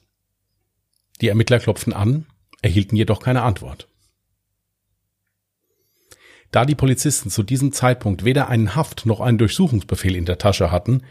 Die 1.20 1.28
Ermittler 1.28 1.58
klopften 1.58 1.92
an, 1.92 2.24
erhielten 2.62 2.96
jedoch 2.96 3.20
keine 3.20 3.42
Antwort. 3.42 3.86
Da 6.52 6.64
die 6.64 6.74
Polizisten 6.74 7.28
zu 7.28 7.42
diesem 7.42 7.70
Zeitpunkt 7.72 8.24
weder 8.24 8.48
einen 8.48 8.74
Haft 8.76 9.04
noch 9.04 9.20
einen 9.20 9.36
Durchsuchungsbefehl 9.36 10.16
in 10.16 10.24
der 10.24 10.38
Tasche 10.38 10.70
hatten, 10.70 11.02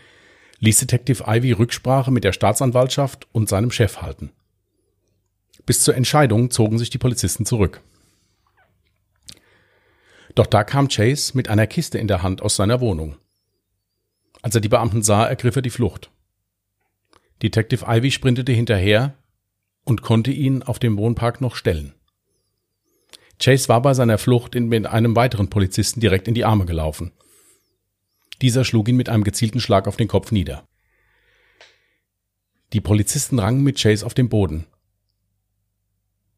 ließ 0.58 0.79
Detective 0.79 1.25
Ivy 1.27 1.51
Rücksprache 1.51 2.10
mit 2.10 2.23
der 2.23 2.34
Staatsanwaltschaft 2.34 3.27
und 3.32 3.47
seinem 3.47 3.69
Chef 3.69 4.01
halten. 4.01 4.32
Bis 5.67 5.82
zur 5.82 5.93
Entscheidung 5.95 6.49
zogen 6.49 6.79
sich 6.79 6.89
die 6.89 6.97
Polizisten 6.97 7.45
zurück. 7.45 7.82
Doch 10.34 10.47
da 10.47 10.63
kam 10.63 10.88
Chase 10.88 11.38
mit 11.38 11.47
einer 11.47 11.67
Kiste 11.67 11.99
in 11.99 12.08
der 12.08 12.23
Hand 12.23 12.41
aus 12.41 12.56
seiner 12.56 12.82
Wohnung. 12.82 13.17
Als 14.43 14.53
er 14.53 14.62
die 14.62 14.69
Beamten 14.69 15.01
sah, 15.01 15.25
ergriff 15.25 15.56
er 15.56 15.63
die 15.63 15.71
Flucht. 15.71 16.12
Detective 17.41 17.86
Ivy 17.88 18.12
sprintete 18.12 18.51
hinterher 18.51 19.17
und 19.86 20.01
konnte 20.01 20.32
ihn 20.32 20.62
auf 20.62 20.77
dem 20.77 20.97
Wohnpark 20.97 21.41
noch 21.41 21.56
stellen. 21.56 21.93
Chase 23.39 23.67
war 23.69 23.82
bei 23.82 23.93
seiner 23.93 24.17
Flucht 24.17 24.53
mit 24.53 24.86
einem 24.86 25.15
weiteren 25.15 25.49
Polizisten 25.49 26.01
direkt 26.01 26.27
in 26.27 26.34
die 26.34 26.45
Arme 26.45 26.65
gelaufen. 26.65 27.13
Dieser 28.41 28.65
schlug 28.65 28.89
ihn 28.89 28.97
mit 28.97 29.10
einem 29.10 29.23
gezielten 29.23 29.60
Schlag 29.60 29.88
auf 29.88 29.95
den 29.95 30.08
Kopf 30.08 30.32
nieder. 30.32 30.67
Die 32.73 32.82
Polizisten 32.82 33.39
rangen 33.39 33.63
mit 33.63 33.82
Chase 33.82 34.06
auf 34.06 34.13
dem 34.13 34.29
Boden. 34.29 34.65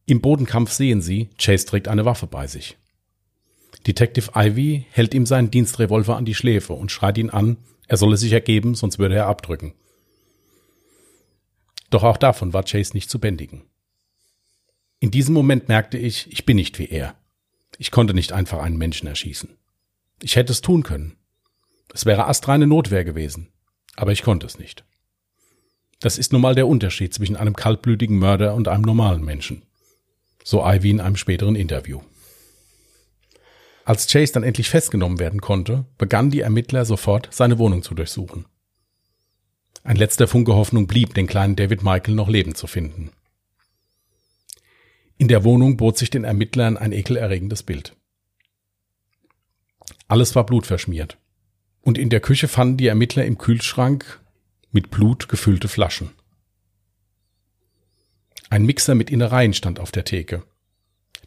Im 0.05 0.21
Bodenkampf 0.21 0.71
sehen 0.71 1.01
sie, 1.01 1.29
Chase 1.39 1.65
trägt 1.65 1.87
eine 1.87 2.05
Waffe 2.05 2.27
bei 2.27 2.45
sich. 2.45 2.77
Detective 3.87 4.31
Ivy 4.35 4.85
hält 4.91 5.13
ihm 5.15 5.25
seinen 5.25 5.49
Dienstrevolver 5.49 6.15
an 6.17 6.25
die 6.25 6.35
Schläfe 6.35 6.73
und 6.73 6.91
schreit 6.91 7.17
ihn 7.17 7.31
an, 7.31 7.57
er 7.87 7.97
solle 7.97 8.17
sich 8.17 8.31
ergeben, 8.31 8.75
sonst 8.75 8.99
würde 8.99 9.15
er 9.15 9.27
abdrücken. 9.27 9.73
Doch 11.89 12.03
auch 12.03 12.17
davon 12.17 12.53
war 12.53 12.63
Chase 12.63 12.93
nicht 12.93 13.09
zu 13.09 13.19
bändigen. 13.19 13.63
In 14.99 15.11
diesem 15.11 15.33
Moment 15.33 15.67
merkte 15.67 15.97
ich, 15.97 16.31
ich 16.31 16.45
bin 16.45 16.55
nicht 16.55 16.79
wie 16.79 16.89
er. 16.89 17.15
Ich 17.77 17.91
konnte 17.91 18.13
nicht 18.13 18.31
einfach 18.31 18.59
einen 18.59 18.77
Menschen 18.77 19.07
erschießen. 19.07 19.57
Ich 20.21 20.35
hätte 20.35 20.51
es 20.51 20.61
tun 20.61 20.83
können. 20.83 21.17
Es 21.93 22.05
wäre 22.05 22.27
astreine 22.27 22.67
Notwehr 22.67 23.03
gewesen. 23.03 23.49
Aber 23.95 24.11
ich 24.11 24.23
konnte 24.23 24.45
es 24.45 24.57
nicht. 24.57 24.83
Das 25.99 26.17
ist 26.17 26.33
nun 26.33 26.41
mal 26.41 26.55
der 26.55 26.67
Unterschied 26.67 27.13
zwischen 27.13 27.35
einem 27.35 27.55
kaltblütigen 27.55 28.17
Mörder 28.17 28.55
und 28.55 28.67
einem 28.67 28.83
normalen 28.83 29.23
Menschen. 29.23 29.63
So 30.43 30.65
Ivy 30.65 30.91
in 30.91 31.01
einem 31.01 31.15
späteren 31.15 31.55
Interview. 31.55 32.01
Als 33.85 34.07
Chase 34.07 34.33
dann 34.33 34.43
endlich 34.43 34.67
festgenommen 34.67 35.19
werden 35.19 35.41
konnte, 35.41 35.85
begannen 35.99 36.31
die 36.31 36.41
Ermittler 36.41 36.85
sofort, 36.85 37.29
seine 37.31 37.59
Wohnung 37.59 37.83
zu 37.83 37.93
durchsuchen. 37.93 38.45
Ein 39.83 39.95
letzter 39.95 40.27
Funke 40.27 40.55
Hoffnung 40.55 40.87
blieb, 40.87 41.13
den 41.13 41.27
kleinen 41.27 41.55
David 41.55 41.83
Michael 41.83 42.15
noch 42.15 42.27
lebend 42.27 42.57
zu 42.57 42.65
finden. 42.65 43.11
In 45.19 45.27
der 45.27 45.43
Wohnung 45.43 45.77
bot 45.77 45.99
sich 45.99 46.09
den 46.09 46.23
Ermittlern 46.23 46.77
ein 46.77 46.91
ekelerregendes 46.91 47.61
Bild. 47.61 47.95
Alles 50.07 50.35
war 50.35 50.47
blutverschmiert. 50.47 51.19
Und 51.81 51.99
in 51.99 52.09
der 52.09 52.21
Küche 52.21 52.47
fanden 52.47 52.77
die 52.77 52.87
Ermittler 52.87 53.25
im 53.25 53.37
Kühlschrank 53.37 54.19
mit 54.71 54.89
Blut 54.89 55.29
gefüllte 55.29 55.67
Flaschen. 55.67 56.09
Ein 58.49 58.65
Mixer 58.65 58.95
mit 58.95 59.11
Innereien 59.11 59.53
stand 59.53 59.79
auf 59.79 59.91
der 59.91 60.05
Theke. 60.05 60.41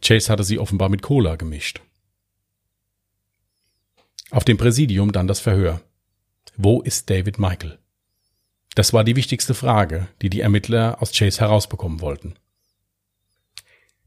Chase 0.03 0.31
hatte 0.31 0.43
sie 0.43 0.59
offenbar 0.59 0.89
mit 0.89 1.03
Cola 1.03 1.37
gemischt. 1.37 1.81
Auf 4.31 4.45
dem 4.45 4.59
Präsidium 4.59 5.13
dann 5.13 5.27
das 5.27 5.41
Verhör. 5.41 5.81
Wo 6.57 6.83
ist 6.83 7.09
David 7.09 7.39
Michael? 7.39 7.79
Das 8.75 8.93
war 8.93 9.03
die 9.05 9.17
wichtigste 9.17 9.55
Frage, 9.55 10.09
die 10.21 10.29
die 10.29 10.41
Ermittler 10.41 11.01
aus 11.01 11.13
Chase 11.13 11.41
herausbekommen 11.41 12.01
wollten. 12.01 12.35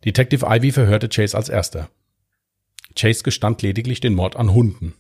Detective 0.05 0.45
Ivy 0.47 0.71
verhörte 0.71 1.10
Chase 1.10 1.36
als 1.36 1.49
erster. 1.49 1.89
Chase 2.95 3.23
gestand 3.23 3.62
lediglich 3.62 3.99
den 3.99 4.13
Mord 4.13 4.36
an 4.36 4.53
Hunden. 4.53 4.93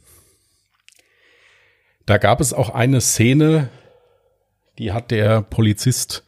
Da 2.05 2.17
gab 2.17 2.41
es 2.41 2.53
auch 2.53 2.69
eine 2.69 3.01
Szene, 3.01 3.69
die 4.77 4.91
hat 4.91 5.11
der 5.11 5.41
Polizist, 5.41 6.23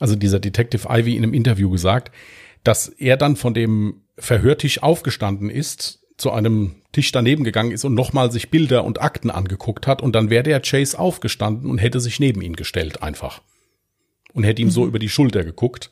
also 0.00 0.16
dieser 0.16 0.40
Detective 0.40 0.88
Ivy 0.90 1.16
in 1.16 1.22
einem 1.22 1.34
Interview 1.34 1.70
gesagt, 1.70 2.14
dass 2.64 2.88
er 2.88 3.16
dann 3.16 3.36
von 3.36 3.54
dem 3.54 4.02
Verhörtisch 4.16 4.82
aufgestanden 4.82 5.50
ist 5.50 6.04
zu 6.16 6.30
einem 6.30 6.83
Tisch 6.94 7.12
daneben 7.12 7.44
gegangen 7.44 7.72
ist 7.72 7.84
und 7.84 7.94
nochmal 7.94 8.32
sich 8.32 8.50
Bilder 8.50 8.84
und 8.84 9.02
Akten 9.02 9.30
angeguckt 9.30 9.86
hat 9.86 10.00
und 10.00 10.14
dann 10.14 10.30
wäre 10.30 10.42
der 10.42 10.60
Chase 10.60 10.98
aufgestanden 10.98 11.70
und 11.70 11.78
hätte 11.78 12.00
sich 12.00 12.18
neben 12.20 12.40
ihn 12.40 12.56
gestellt 12.56 13.02
einfach. 13.02 13.42
Und 14.32 14.44
hätte 14.44 14.62
ihm 14.62 14.68
mhm. 14.68 14.72
so 14.72 14.86
über 14.86 14.98
die 14.98 15.08
Schulter 15.08 15.44
geguckt. 15.44 15.90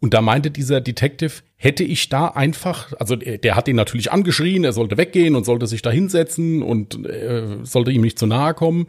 Und 0.00 0.14
da 0.14 0.22
meinte 0.22 0.50
dieser 0.50 0.80
Detective, 0.80 1.42
hätte 1.56 1.84
ich 1.84 2.08
da 2.08 2.28
einfach, 2.28 2.92
also 2.98 3.16
der, 3.16 3.36
der 3.36 3.54
hat 3.54 3.68
ihn 3.68 3.76
natürlich 3.76 4.10
angeschrien, 4.10 4.64
er 4.64 4.72
sollte 4.72 4.96
weggehen 4.96 5.36
und 5.36 5.44
sollte 5.44 5.66
sich 5.66 5.82
da 5.82 5.90
hinsetzen 5.90 6.62
und 6.62 7.06
äh, 7.06 7.58
sollte 7.64 7.90
ihm 7.90 8.00
nicht 8.00 8.18
zu 8.18 8.26
nahe 8.26 8.54
kommen. 8.54 8.86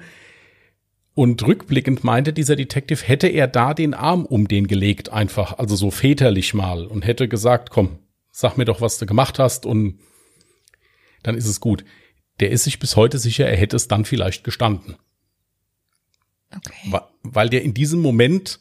Und 1.13 1.45
rückblickend 1.45 2.05
meinte 2.05 2.31
dieser 2.31 2.55
Detective, 2.55 3.05
hätte 3.05 3.27
er 3.27 3.47
da 3.47 3.73
den 3.73 3.93
Arm 3.93 4.25
um 4.25 4.47
den 4.47 4.67
gelegt, 4.67 5.11
einfach, 5.11 5.59
also 5.59 5.75
so 5.75 5.91
väterlich 5.91 6.53
mal, 6.53 6.85
und 6.85 7.05
hätte 7.05 7.27
gesagt, 7.27 7.69
komm, 7.69 7.99
sag 8.31 8.57
mir 8.57 8.63
doch, 8.63 8.79
was 8.79 8.97
du 8.97 9.05
gemacht 9.05 9.37
hast 9.37 9.65
und 9.65 9.99
dann 11.23 11.35
ist 11.35 11.47
es 11.47 11.59
gut. 11.59 11.83
Der 12.39 12.51
ist 12.51 12.63
sich 12.63 12.79
bis 12.79 12.95
heute 12.95 13.19
sicher, 13.19 13.47
er 13.47 13.57
hätte 13.57 13.75
es 13.75 13.87
dann 13.87 14.05
vielleicht 14.05 14.43
gestanden. 14.43 14.97
Okay. 16.55 16.99
Weil 17.23 17.49
der 17.49 17.63
in 17.63 17.73
diesem 17.73 18.01
Moment 18.01 18.59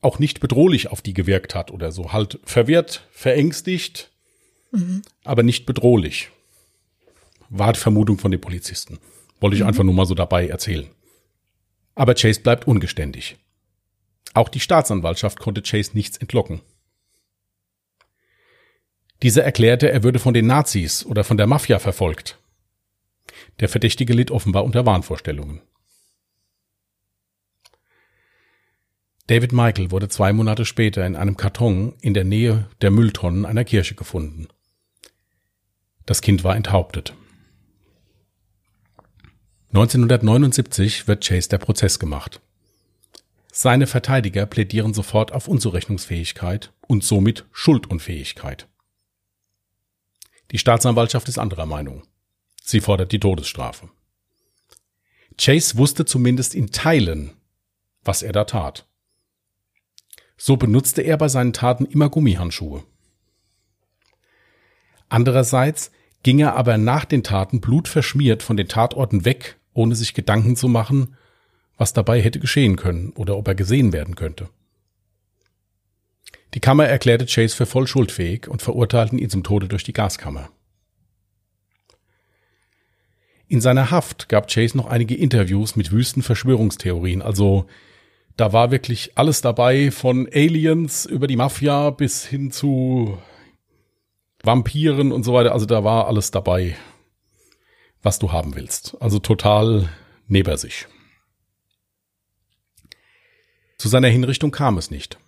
auch 0.00 0.18
nicht 0.18 0.40
bedrohlich 0.40 0.88
auf 0.88 1.00
die 1.00 1.14
gewirkt 1.14 1.54
hat 1.54 1.70
oder 1.70 1.92
so. 1.92 2.12
Halt 2.12 2.40
verwirrt, 2.44 3.06
verängstigt, 3.12 4.10
mhm. 4.72 5.02
aber 5.24 5.42
nicht 5.42 5.64
bedrohlich. 5.64 6.30
War 7.48 7.72
die 7.72 7.78
Vermutung 7.80 8.18
von 8.18 8.30
den 8.30 8.40
Polizisten. 8.40 8.98
Wollte 9.40 9.56
ich 9.56 9.62
mhm. 9.62 9.68
einfach 9.68 9.84
nur 9.84 9.94
mal 9.94 10.06
so 10.06 10.14
dabei 10.14 10.48
erzählen. 10.48 10.88
Aber 11.94 12.14
Chase 12.14 12.40
bleibt 12.40 12.66
ungeständig. 12.66 13.36
Auch 14.34 14.48
die 14.48 14.60
Staatsanwaltschaft 14.60 15.38
konnte 15.38 15.62
Chase 15.62 15.92
nichts 15.94 16.16
entlocken. 16.16 16.62
Dieser 19.22 19.44
erklärte, 19.44 19.90
er 19.90 20.02
würde 20.02 20.18
von 20.18 20.34
den 20.34 20.46
Nazis 20.46 21.06
oder 21.06 21.22
von 21.22 21.36
der 21.36 21.46
Mafia 21.46 21.78
verfolgt. 21.78 22.38
Der 23.60 23.68
Verdächtige 23.68 24.12
litt 24.12 24.32
offenbar 24.32 24.64
unter 24.64 24.84
Wahnvorstellungen. 24.84 25.60
David 29.28 29.52
Michael 29.52 29.92
wurde 29.92 30.08
zwei 30.08 30.32
Monate 30.32 30.64
später 30.64 31.06
in 31.06 31.14
einem 31.14 31.36
Karton 31.36 31.94
in 32.00 32.12
der 32.12 32.24
Nähe 32.24 32.68
der 32.80 32.90
Mülltonnen 32.90 33.46
einer 33.46 33.64
Kirche 33.64 33.94
gefunden. 33.94 34.48
Das 36.04 36.20
Kind 36.20 36.42
war 36.42 36.56
enthauptet. 36.56 37.14
1979 39.68 41.06
wird 41.06 41.24
Chase 41.26 41.48
der 41.48 41.58
Prozess 41.58 41.98
gemacht. 42.00 42.40
Seine 43.52 43.86
Verteidiger 43.86 44.44
plädieren 44.46 44.92
sofort 44.92 45.32
auf 45.32 45.46
Unzurechnungsfähigkeit 45.46 46.72
und 46.88 47.04
somit 47.04 47.46
Schuldunfähigkeit. 47.52 48.66
Die 50.52 50.58
Staatsanwaltschaft 50.58 51.28
ist 51.28 51.38
anderer 51.38 51.64
Meinung. 51.66 52.02
Sie 52.62 52.80
fordert 52.80 53.10
die 53.10 53.18
Todesstrafe. 53.18 53.88
Chase 55.38 55.78
wusste 55.78 56.04
zumindest 56.04 56.54
in 56.54 56.70
Teilen, 56.70 57.32
was 58.04 58.22
er 58.22 58.32
da 58.32 58.44
tat. 58.44 58.86
So 60.36 60.58
benutzte 60.58 61.00
er 61.02 61.16
bei 61.16 61.28
seinen 61.28 61.54
Taten 61.54 61.86
immer 61.86 62.10
Gummihandschuhe. 62.10 62.84
Andererseits 65.08 65.90
ging 66.22 66.38
er 66.38 66.54
aber 66.54 66.76
nach 66.76 67.06
den 67.06 67.22
Taten 67.22 67.60
blutverschmiert 67.60 68.42
von 68.42 68.56
den 68.56 68.68
Tatorten 68.68 69.24
weg, 69.24 69.58
ohne 69.72 69.96
sich 69.96 70.12
Gedanken 70.12 70.54
zu 70.54 70.68
machen, 70.68 71.16
was 71.78 71.94
dabei 71.94 72.20
hätte 72.20 72.40
geschehen 72.40 72.76
können 72.76 73.12
oder 73.14 73.38
ob 73.38 73.48
er 73.48 73.54
gesehen 73.54 73.92
werden 73.92 74.16
könnte. 74.16 74.50
Die 76.54 76.60
Kammer 76.60 76.86
erklärte 76.86 77.26
Chase 77.26 77.56
für 77.56 77.66
voll 77.66 77.86
schuldfähig 77.86 78.48
und 78.48 78.62
verurteilten 78.62 79.18
ihn 79.18 79.30
zum 79.30 79.42
Tode 79.42 79.68
durch 79.68 79.84
die 79.84 79.92
Gaskammer. 79.92 80.50
In 83.48 83.60
seiner 83.60 83.90
Haft 83.90 84.28
gab 84.28 84.48
Chase 84.48 84.76
noch 84.76 84.86
einige 84.86 85.14
Interviews 85.14 85.76
mit 85.76 85.92
wüsten 85.92 86.22
Verschwörungstheorien, 86.22 87.22
also 87.22 87.66
da 88.36 88.52
war 88.52 88.70
wirklich 88.70 89.12
alles 89.16 89.42
dabei, 89.42 89.90
von 89.90 90.26
Aliens 90.32 91.04
über 91.04 91.26
die 91.26 91.36
Mafia 91.36 91.90
bis 91.90 92.24
hin 92.24 92.50
zu 92.50 93.18
Vampiren 94.42 95.12
und 95.12 95.22
so 95.22 95.34
weiter. 95.34 95.52
Also 95.52 95.66
da 95.66 95.84
war 95.84 96.06
alles 96.06 96.30
dabei, 96.30 96.76
was 98.02 98.18
du 98.18 98.32
haben 98.32 98.56
willst. 98.56 98.96
Also 99.00 99.18
total 99.18 99.90
neben 100.26 100.56
sich. 100.56 100.86
Zu 103.76 103.88
seiner 103.88 104.08
Hinrichtung 104.08 104.50
kam 104.50 104.78
es 104.78 104.90
nicht. 104.90 105.18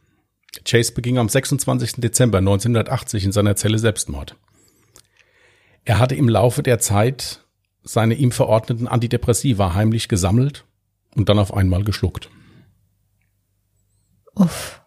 Chase 0.64 0.92
beging 0.92 1.18
am 1.18 1.28
26. 1.28 1.94
Dezember 1.96 2.38
1980 2.38 3.24
in 3.24 3.32
seiner 3.32 3.56
Zelle 3.56 3.78
Selbstmord. 3.78 4.36
Er 5.84 5.98
hatte 5.98 6.14
im 6.14 6.28
Laufe 6.28 6.62
der 6.62 6.78
Zeit 6.78 7.44
seine 7.82 8.14
ihm 8.14 8.32
verordneten 8.32 8.88
Antidepressiva 8.88 9.74
heimlich 9.74 10.08
gesammelt 10.08 10.64
und 11.14 11.28
dann 11.28 11.38
auf 11.38 11.52
einmal 11.52 11.84
geschluckt. 11.84 12.30
Uff. 14.34 14.82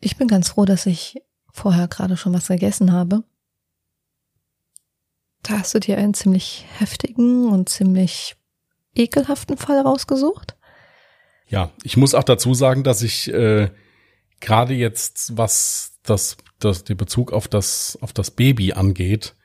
Ich 0.00 0.16
bin 0.16 0.28
ganz 0.28 0.50
froh, 0.50 0.64
dass 0.64 0.86
ich 0.86 1.22
vorher 1.52 1.88
gerade 1.88 2.16
schon 2.16 2.34
was 2.34 2.48
gegessen 2.48 2.92
habe. 2.92 3.24
Da 5.42 5.58
hast 5.58 5.74
du 5.74 5.80
dir 5.80 5.98
einen 5.98 6.14
ziemlich 6.14 6.64
heftigen 6.78 7.50
und 7.50 7.68
ziemlich 7.68 8.36
ekelhaften 8.94 9.56
Fall 9.56 9.80
rausgesucht. 9.80 10.56
Ja, 11.54 11.70
ich 11.84 11.96
muss 11.96 12.14
auch 12.14 12.24
dazu 12.24 12.52
sagen, 12.52 12.82
dass 12.82 13.02
ich 13.02 13.32
äh, 13.32 13.70
gerade 14.40 14.74
jetzt, 14.74 15.36
was 15.36 16.00
das, 16.02 16.36
das, 16.58 16.82
der 16.82 16.96
Bezug 16.96 17.32
auf 17.32 17.46
das, 17.46 17.96
auf 18.00 18.12
das 18.12 18.32
Baby 18.32 18.72
angeht, 18.72 19.36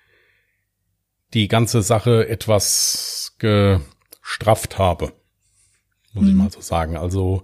die 1.36 1.48
ganze 1.48 1.84
Sache 1.84 2.28
etwas 2.28 3.36
gestrafft 3.38 4.80
habe. 4.80 5.13
Muss 6.13 6.24
mhm. 6.24 6.30
ich 6.30 6.36
mal 6.36 6.52
so 6.52 6.62
sagen. 6.62 6.98
Also 6.98 7.43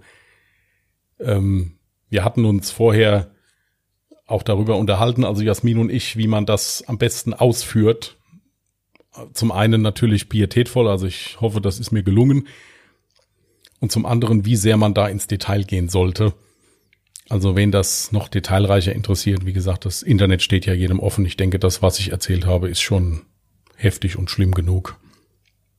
ähm, 1.20 1.78
wir 2.08 2.24
hatten 2.24 2.44
uns 2.44 2.72
vorher 2.72 3.30
auch 4.26 4.42
darüber 4.42 4.76
unterhalten, 4.76 5.24
also 5.24 5.42
Jasmin 5.42 5.78
und 5.78 5.90
ich, 5.90 6.16
wie 6.16 6.26
man 6.26 6.46
das 6.46 6.82
am 6.88 6.98
besten 6.98 7.32
ausführt. 7.32 8.16
Zum 9.32 9.52
einen 9.52 9.80
natürlich 9.82 10.28
pietätvoll, 10.28 10.88
also 10.88 11.06
ich 11.06 11.40
hoffe, 11.40 11.60
das 11.60 11.78
ist 11.78 11.92
mir 11.92 12.02
gelungen. 12.02 12.48
Und 13.80 13.92
zum 13.92 14.06
anderen, 14.06 14.44
wie 14.44 14.56
sehr 14.56 14.76
man 14.76 14.94
da 14.94 15.06
ins 15.06 15.26
Detail 15.26 15.64
gehen 15.64 15.88
sollte. 15.88 16.34
Also 17.28 17.56
wen 17.56 17.72
das 17.72 18.12
noch 18.12 18.28
detailreicher 18.28 18.94
interessiert, 18.94 19.44
wie 19.44 19.52
gesagt, 19.52 19.84
das 19.84 20.02
Internet 20.02 20.42
steht 20.42 20.64
ja 20.64 20.74
jedem 20.74 21.00
offen. 21.00 21.26
Ich 21.26 21.36
denke, 21.36 21.58
das, 21.58 21.82
was 21.82 21.98
ich 21.98 22.12
erzählt 22.12 22.46
habe, 22.46 22.68
ist 22.68 22.80
schon 22.80 23.22
heftig 23.74 24.16
und 24.16 24.30
schlimm 24.30 24.52
genug. 24.52 24.98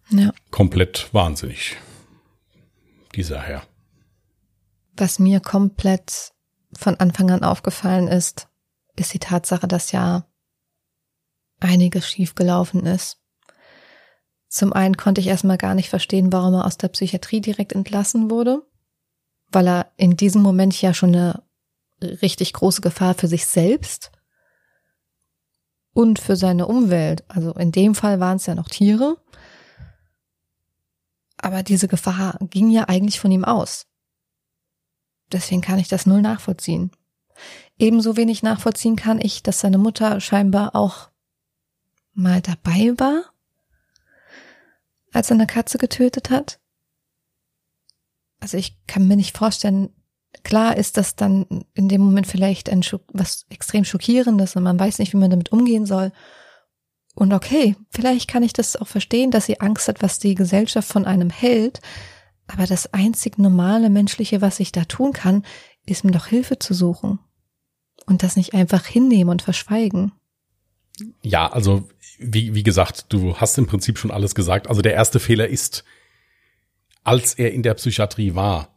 Ja. 0.09 0.31
Komplett 0.51 1.09
wahnsinnig. 1.13 1.77
Dieser 3.15 3.41
Herr. 3.41 3.63
Was 4.95 5.19
mir 5.19 5.39
komplett 5.39 6.33
von 6.73 6.95
Anfang 6.95 7.31
an 7.31 7.43
aufgefallen 7.43 8.07
ist, 8.07 8.47
ist 8.95 9.13
die 9.13 9.19
Tatsache, 9.19 9.67
dass 9.67 9.91
ja 9.91 10.27
einiges 11.59 12.09
schiefgelaufen 12.09 12.85
ist. 12.85 13.19
Zum 14.47 14.73
einen 14.73 14.95
konnte 14.95 15.21
ich 15.21 15.27
erstmal 15.27 15.57
gar 15.57 15.75
nicht 15.75 15.89
verstehen, 15.89 16.31
warum 16.31 16.53
er 16.53 16.65
aus 16.65 16.77
der 16.77 16.87
Psychiatrie 16.87 17.41
direkt 17.41 17.73
entlassen 17.73 18.29
wurde, 18.29 18.63
weil 19.51 19.67
er 19.67 19.91
in 19.97 20.15
diesem 20.15 20.41
Moment 20.41 20.79
ja 20.81 20.93
schon 20.93 21.15
eine 21.15 21.43
richtig 22.01 22.53
große 22.53 22.81
Gefahr 22.81 23.13
für 23.13 23.27
sich 23.27 23.45
selbst 23.45 24.11
und 25.93 26.19
für 26.19 26.35
seine 26.35 26.67
Umwelt, 26.67 27.23
also 27.27 27.53
in 27.53 27.71
dem 27.71 27.95
Fall 27.95 28.19
waren 28.19 28.37
es 28.37 28.45
ja 28.45 28.55
noch 28.55 28.69
Tiere, 28.69 29.17
aber 31.37 31.63
diese 31.63 31.87
Gefahr 31.87 32.37
ging 32.49 32.69
ja 32.69 32.87
eigentlich 32.87 33.19
von 33.19 33.31
ihm 33.31 33.43
aus. 33.43 33.87
Deswegen 35.31 35.61
kann 35.61 35.79
ich 35.79 35.87
das 35.87 36.05
null 36.05 36.21
nachvollziehen. 36.21 36.91
Ebenso 37.77 38.15
wenig 38.15 38.43
nachvollziehen 38.43 38.95
kann 38.95 39.19
ich, 39.21 39.43
dass 39.43 39.59
seine 39.59 39.77
Mutter 39.77 40.19
scheinbar 40.21 40.75
auch 40.75 41.09
mal 42.13 42.41
dabei 42.41 42.93
war, 42.97 43.25
als 45.17 45.29
er 45.29 45.35
eine 45.35 45.47
Katze 45.47 45.77
getötet 45.77 46.29
hat. 46.29 46.59
Also 48.39 48.57
ich 48.57 48.77
kann 48.87 49.07
mir 49.07 49.15
nicht 49.15 49.35
vorstellen, 49.35 49.89
klar 50.43 50.77
ist 50.77 50.97
das 50.97 51.15
dann 51.15 51.65
in 51.73 51.89
dem 51.89 52.01
Moment 52.01 52.27
vielleicht 52.27 52.69
ein 52.69 52.81
was 53.13 53.45
extrem 53.49 53.83
schockierendes 53.83 54.55
und 54.55 54.63
man 54.63 54.79
weiß 54.79 54.99
nicht, 54.99 55.13
wie 55.13 55.17
man 55.17 55.31
damit 55.31 55.51
umgehen 55.51 55.85
soll. 55.85 56.11
Und 57.15 57.33
okay, 57.33 57.75
vielleicht 57.89 58.29
kann 58.29 58.43
ich 58.43 58.53
das 58.53 58.75
auch 58.75 58.87
verstehen, 58.87 59.31
dass 59.31 59.47
sie 59.47 59.59
Angst 59.59 59.87
hat, 59.87 60.03
was 60.03 60.19
die 60.19 60.35
Gesellschaft 60.35 60.87
von 60.87 61.05
einem 61.05 61.31
hält. 61.31 61.81
Aber 62.45 62.67
das 62.67 62.93
einzig 62.93 63.39
normale 63.39 63.89
menschliche, 63.89 64.39
was 64.41 64.59
ich 64.59 64.71
da 64.71 64.85
tun 64.85 65.13
kann, 65.13 65.43
ist 65.85 66.03
mir 66.03 66.11
doch 66.11 66.27
Hilfe 66.27 66.59
zu 66.59 66.75
suchen. 66.75 67.19
Und 68.05 68.21
das 68.21 68.35
nicht 68.35 68.53
einfach 68.53 68.85
hinnehmen 68.85 69.31
und 69.31 69.41
verschweigen. 69.41 70.11
Ja, 71.23 71.51
also 71.51 71.89
wie, 72.17 72.55
wie 72.55 72.63
gesagt, 72.63 73.05
du 73.09 73.37
hast 73.37 73.57
im 73.57 73.67
Prinzip 73.67 73.97
schon 73.97 74.11
alles 74.11 74.35
gesagt. 74.35 74.67
Also 74.67 74.81
der 74.81 74.93
erste 74.93 75.19
Fehler 75.19 75.47
ist, 75.47 75.83
als 77.03 77.33
er 77.33 77.53
in 77.53 77.63
der 77.63 77.75
Psychiatrie 77.75 78.35
war 78.35 78.75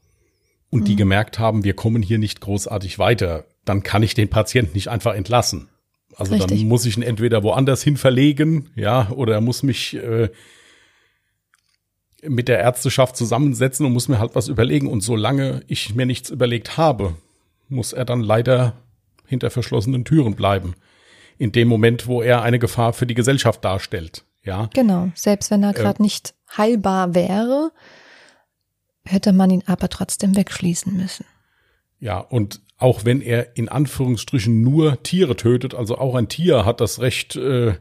und 0.70 0.80
mhm. 0.80 0.84
die 0.84 0.96
gemerkt 0.96 1.38
haben, 1.38 1.64
wir 1.64 1.74
kommen 1.74 2.02
hier 2.02 2.18
nicht 2.18 2.40
großartig 2.40 2.98
weiter, 2.98 3.44
dann 3.64 3.82
kann 3.82 4.02
ich 4.02 4.14
den 4.14 4.28
Patienten 4.28 4.74
nicht 4.74 4.88
einfach 4.88 5.14
entlassen. 5.14 5.68
Also 6.16 6.34
Richtig. 6.34 6.58
dann 6.58 6.68
muss 6.68 6.84
ich 6.86 6.96
ihn 6.96 7.02
entweder 7.02 7.42
woanders 7.42 7.82
hin 7.82 7.96
verlegen, 7.96 8.70
ja, 8.74 9.10
oder 9.10 9.34
er 9.34 9.40
muss 9.40 9.62
mich 9.62 9.94
äh, 9.94 10.28
mit 12.22 12.48
der 12.48 12.58
Ärzteschaft 12.58 13.16
zusammensetzen 13.16 13.86
und 13.86 13.92
muss 13.92 14.08
mir 14.08 14.18
halt 14.18 14.34
was 14.34 14.48
überlegen. 14.48 14.86
Und 14.86 15.00
solange 15.00 15.62
ich 15.66 15.94
mir 15.94 16.06
nichts 16.06 16.30
überlegt 16.30 16.76
habe, 16.76 17.16
muss 17.68 17.92
er 17.92 18.04
dann 18.04 18.20
leider 18.20 18.74
hinter 19.26 19.50
verschlossenen 19.50 20.04
Türen 20.04 20.34
bleiben. 20.34 20.74
In 21.40 21.52
dem 21.52 21.68
Moment, 21.68 22.06
wo 22.06 22.20
er 22.20 22.42
eine 22.42 22.58
Gefahr 22.58 22.92
für 22.92 23.06
die 23.06 23.14
Gesellschaft 23.14 23.64
darstellt. 23.64 24.24
Ja. 24.42 24.68
Genau. 24.74 25.10
Selbst 25.14 25.50
wenn 25.50 25.62
er 25.62 25.72
gerade 25.72 25.98
äh, 25.98 26.02
nicht 26.02 26.34
heilbar 26.54 27.14
wäre, 27.14 27.72
hätte 29.06 29.32
man 29.32 29.50
ihn 29.50 29.62
aber 29.64 29.88
trotzdem 29.88 30.36
wegschließen 30.36 30.94
müssen. 30.94 31.24
Ja, 31.98 32.18
und 32.18 32.60
auch 32.76 33.06
wenn 33.06 33.22
er 33.22 33.56
in 33.56 33.70
Anführungsstrichen 33.70 34.60
nur 34.60 35.02
Tiere 35.02 35.34
tötet, 35.34 35.74
also 35.74 35.96
auch 35.96 36.14
ein 36.14 36.28
Tier 36.28 36.66
hat 36.66 36.82
das 36.82 37.00
Recht, 37.00 37.36
äh, 37.36 37.74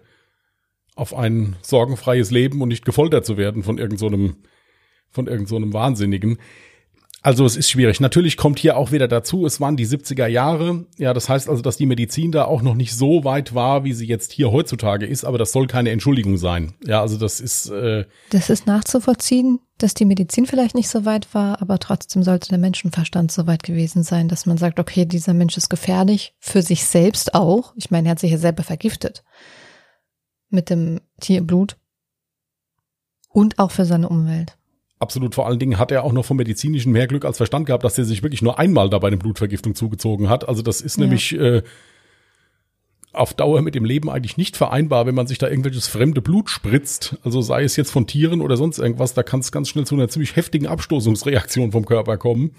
auf 0.95 1.13
ein 1.13 1.57
sorgenfreies 1.61 2.31
Leben 2.31 2.61
und 2.61 2.69
nicht 2.69 2.85
gefoltert 2.85 3.25
zu 3.25 3.35
werden 3.35 3.63
von 3.63 3.77
irgendeinem 3.77 4.27
so 4.27 4.35
von 5.09 5.27
irgendeinem 5.27 5.71
so 5.71 5.73
Wahnsinnigen. 5.73 6.37
Also 7.21 7.45
es 7.45 7.57
ist 7.57 7.69
schwierig. 7.69 7.99
Natürlich 7.99 8.37
kommt 8.37 8.59
hier 8.59 8.77
auch 8.77 8.91
wieder 8.91 9.07
dazu, 9.07 9.45
es 9.45 9.59
waren 9.59 9.75
die 9.75 9.85
70er 9.85 10.27
Jahre. 10.27 10.85
Ja, 10.97 11.13
das 11.13 11.27
heißt 11.27 11.49
also, 11.49 11.61
dass 11.61 11.75
die 11.75 11.85
Medizin 11.85 12.31
da 12.31 12.45
auch 12.45 12.61
noch 12.61 12.75
nicht 12.75 12.95
so 12.95 13.23
weit 13.25 13.53
war, 13.53 13.83
wie 13.83 13.93
sie 13.93 14.05
jetzt 14.05 14.31
hier 14.31 14.51
heutzutage 14.51 15.05
ist, 15.05 15.25
aber 15.25 15.37
das 15.37 15.51
soll 15.51 15.67
keine 15.67 15.89
Entschuldigung 15.89 16.37
sein. 16.37 16.75
Ja, 16.85 17.01
also 17.01 17.17
das 17.17 17.41
ist. 17.41 17.69
Äh 17.69 18.05
das 18.29 18.49
ist 18.49 18.67
nachzuvollziehen, 18.67 19.59
dass 19.77 19.93
die 19.93 20.05
Medizin 20.05 20.45
vielleicht 20.45 20.75
nicht 20.75 20.89
so 20.89 21.03
weit 21.03 21.33
war, 21.33 21.61
aber 21.61 21.79
trotzdem 21.79 22.23
sollte 22.23 22.49
der 22.49 22.57
Menschenverstand 22.57 23.31
so 23.31 23.47
weit 23.47 23.63
gewesen 23.63 24.03
sein, 24.03 24.29
dass 24.29 24.45
man 24.45 24.57
sagt, 24.57 24.79
okay, 24.79 25.05
dieser 25.05 25.33
Mensch 25.33 25.57
ist 25.57 25.69
gefährlich, 25.69 26.35
für 26.39 26.61
sich 26.61 26.85
selbst 26.85 27.33
auch. 27.33 27.73
Ich 27.75 27.91
meine, 27.91 28.07
er 28.07 28.11
hat 28.11 28.19
sich 28.19 28.31
ja 28.31 28.37
selber 28.37 28.63
vergiftet 28.63 29.23
mit 30.49 30.69
dem 30.69 31.01
Tierblut 31.19 31.77
und 33.29 33.59
auch 33.59 33.71
für 33.71 33.85
seine 33.85 34.09
Umwelt. 34.09 34.58
Absolut. 34.99 35.33
Vor 35.33 35.47
allen 35.47 35.59
Dingen 35.59 35.79
hat 35.79 35.91
er 35.91 36.03
auch 36.03 36.11
noch 36.11 36.25
vom 36.25 36.37
medizinischen 36.37 36.91
mehr 36.91 37.07
Glück 37.07 37.23
als 37.23 37.37
Verstand 37.37 37.65
gehabt, 37.65 37.85
dass 37.85 37.97
er 37.97 38.03
sich 38.03 38.21
wirklich 38.21 38.41
nur 38.41 38.59
einmal 38.59 38.89
dabei 38.89 39.07
eine 39.07 39.17
Blutvergiftung 39.17 39.73
zugezogen 39.73 40.29
hat. 40.29 40.47
Also 40.47 40.61
das 40.61 40.81
ist 40.81 40.97
ja. 40.97 41.03
nämlich 41.03 41.33
äh, 41.39 41.63
auf 43.13 43.33
Dauer 43.33 43.61
mit 43.61 43.75
dem 43.75 43.85
Leben 43.85 44.09
eigentlich 44.09 44.35
nicht 44.35 44.57
vereinbar, 44.57 45.05
wenn 45.05 45.15
man 45.15 45.25
sich 45.25 45.37
da 45.37 45.47
irgendwelches 45.47 45.87
fremde 45.87 46.21
Blut 46.21 46.49
spritzt. 46.49 47.17
Also 47.23 47.41
sei 47.41 47.63
es 47.63 47.77
jetzt 47.77 47.91
von 47.91 48.07
Tieren 48.07 48.41
oder 48.41 48.57
sonst 48.57 48.77
irgendwas, 48.77 49.13
da 49.13 49.23
kann 49.23 49.39
es 49.39 49.53
ganz 49.53 49.69
schnell 49.69 49.85
zu 49.85 49.95
einer 49.95 50.09
ziemlich 50.09 50.35
heftigen 50.35 50.67
Abstoßungsreaktion 50.67 51.71
vom 51.71 51.85
Körper 51.85 52.17
kommen. 52.17 52.51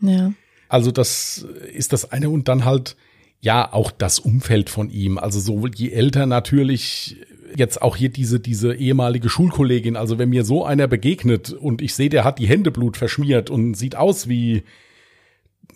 Ja. 0.00 0.32
Also 0.68 0.90
das 0.90 1.46
ist 1.72 1.92
das 1.92 2.10
eine 2.10 2.30
und 2.30 2.48
dann 2.48 2.64
halt 2.64 2.96
ja 3.40 3.72
auch 3.72 3.90
das 3.90 4.18
Umfeld 4.18 4.70
von 4.70 4.90
ihm. 4.90 5.18
Also 5.18 5.38
so 5.38 5.66
je 5.66 5.90
älter 5.90 6.24
natürlich 6.24 7.18
jetzt 7.56 7.82
auch 7.82 7.96
hier 7.96 8.08
diese 8.08 8.40
diese 8.40 8.74
ehemalige 8.74 9.28
Schulkollegin. 9.28 9.96
Also 9.96 10.18
wenn 10.18 10.30
mir 10.30 10.44
so 10.44 10.64
einer 10.64 10.86
begegnet 10.86 11.52
und 11.52 11.82
ich 11.82 11.94
sehe, 11.94 12.08
der 12.08 12.24
hat 12.24 12.38
die 12.38 12.48
Hände 12.48 12.70
Blut 12.70 12.96
verschmiert 12.96 13.50
und 13.50 13.74
sieht 13.74 13.96
aus 13.96 14.28
wie 14.28 14.64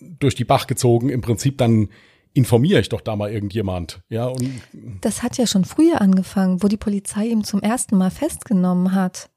durch 0.01 0.35
die 0.35 0.45
Bach 0.45 0.67
gezogen, 0.67 1.09
im 1.09 1.21
Prinzip 1.21 1.59
dann 1.59 1.89
informiere 2.35 2.81
ich 2.81 2.89
doch 2.89 3.01
da 3.01 3.17
mal 3.17 3.33
irgendjemand. 3.33 4.01
Ja, 4.09 4.27
und 4.27 4.61
das 5.01 5.23
hat 5.23 5.39
ja 5.39 5.47
schon 5.47 5.65
früher 5.65 6.01
angefangen, 6.01 6.63
wo 6.63 6.69
die 6.69 6.77
Polizei 6.77 7.27
ihn 7.27 7.43
zum 7.43 7.61
ersten 7.61 7.97
Mal 7.97 8.11
festgenommen 8.11 8.95
hat 8.95 9.31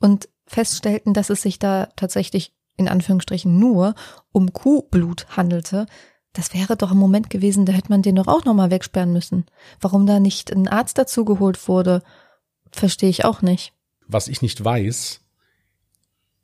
und 0.00 0.28
feststellten, 0.46 1.14
dass 1.14 1.30
es 1.30 1.42
sich 1.42 1.58
da 1.58 1.88
tatsächlich 1.96 2.52
in 2.76 2.88
Anführungsstrichen 2.88 3.58
nur 3.58 3.94
um 4.32 4.52
Kuhblut 4.52 5.26
handelte. 5.36 5.86
Das 6.32 6.54
wäre 6.54 6.76
doch 6.76 6.90
ein 6.90 6.96
Moment 6.96 7.30
gewesen, 7.30 7.66
da 7.66 7.72
hätte 7.72 7.90
man 7.90 8.02
den 8.02 8.16
doch 8.16 8.28
auch 8.28 8.44
nochmal 8.44 8.70
wegsperren 8.70 9.12
müssen. 9.12 9.46
Warum 9.80 10.06
da 10.06 10.20
nicht 10.20 10.52
ein 10.52 10.68
Arzt 10.68 10.98
dazugeholt 10.98 11.68
wurde, 11.68 12.02
verstehe 12.70 13.08
ich 13.08 13.24
auch 13.24 13.42
nicht. 13.42 13.72
Was 14.06 14.28
ich 14.28 14.42
nicht 14.42 14.64
weiß, 14.64 15.20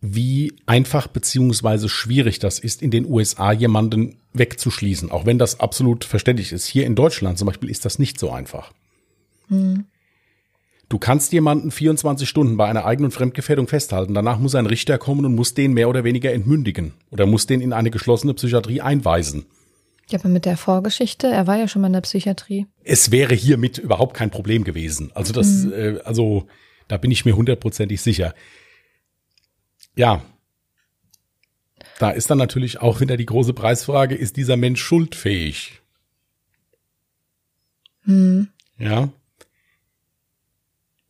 wie 0.00 0.54
einfach 0.66 1.06
beziehungsweise 1.06 1.88
schwierig 1.88 2.38
das 2.38 2.58
ist, 2.58 2.82
in 2.82 2.90
den 2.90 3.06
USA 3.06 3.52
jemanden 3.52 4.16
wegzuschließen, 4.34 5.10
auch 5.10 5.24
wenn 5.24 5.38
das 5.38 5.60
absolut 5.60 6.04
verständlich 6.04 6.52
ist. 6.52 6.66
Hier 6.66 6.84
in 6.84 6.94
Deutschland 6.94 7.38
zum 7.38 7.46
Beispiel 7.46 7.70
ist 7.70 7.84
das 7.84 7.98
nicht 7.98 8.18
so 8.18 8.30
einfach. 8.30 8.72
Hm. 9.48 9.84
Du 10.90 10.98
kannst 10.98 11.32
jemanden 11.32 11.70
24 11.70 12.28
Stunden 12.28 12.56
bei 12.58 12.66
einer 12.66 12.84
eigenen 12.84 13.10
Fremdgefährdung 13.10 13.66
festhalten. 13.66 14.12
Danach 14.12 14.38
muss 14.38 14.54
ein 14.54 14.66
Richter 14.66 14.98
kommen 14.98 15.24
und 15.24 15.34
muss 15.34 15.54
den 15.54 15.72
mehr 15.72 15.88
oder 15.88 16.04
weniger 16.04 16.32
entmündigen 16.32 16.92
oder 17.10 17.24
muss 17.24 17.46
den 17.46 17.62
in 17.62 17.72
eine 17.72 17.90
geschlossene 17.90 18.34
Psychiatrie 18.34 18.82
einweisen. 18.82 19.46
Ja, 20.08 20.18
aber 20.18 20.28
mit 20.28 20.44
der 20.44 20.56
Vorgeschichte, 20.56 21.28
er 21.28 21.46
war 21.46 21.56
ja 21.56 21.68
schon 21.68 21.82
mal 21.82 21.88
in 21.88 21.94
der 21.94 22.00
Psychiatrie. 22.02 22.66
Es 22.82 23.10
wäre 23.10 23.34
hiermit 23.34 23.78
überhaupt 23.78 24.14
kein 24.14 24.30
Problem 24.30 24.64
gewesen. 24.64 25.10
Also 25.14 25.32
das, 25.32 25.64
mhm. 25.64 25.72
äh, 25.72 25.98
also 26.04 26.46
da 26.88 26.98
bin 26.98 27.10
ich 27.10 27.24
mir 27.24 27.36
hundertprozentig 27.36 28.00
sicher. 28.00 28.34
Ja. 29.96 30.22
Da 31.98 32.10
ist 32.10 32.28
dann 32.30 32.38
natürlich 32.38 32.80
auch 32.80 33.00
wieder 33.00 33.16
die 33.16 33.26
große 33.26 33.54
Preisfrage, 33.54 34.14
ist 34.14 34.36
dieser 34.36 34.56
Mensch 34.56 34.82
schuldfähig? 34.82 35.80
Mhm. 38.04 38.48
Ja 38.78 39.10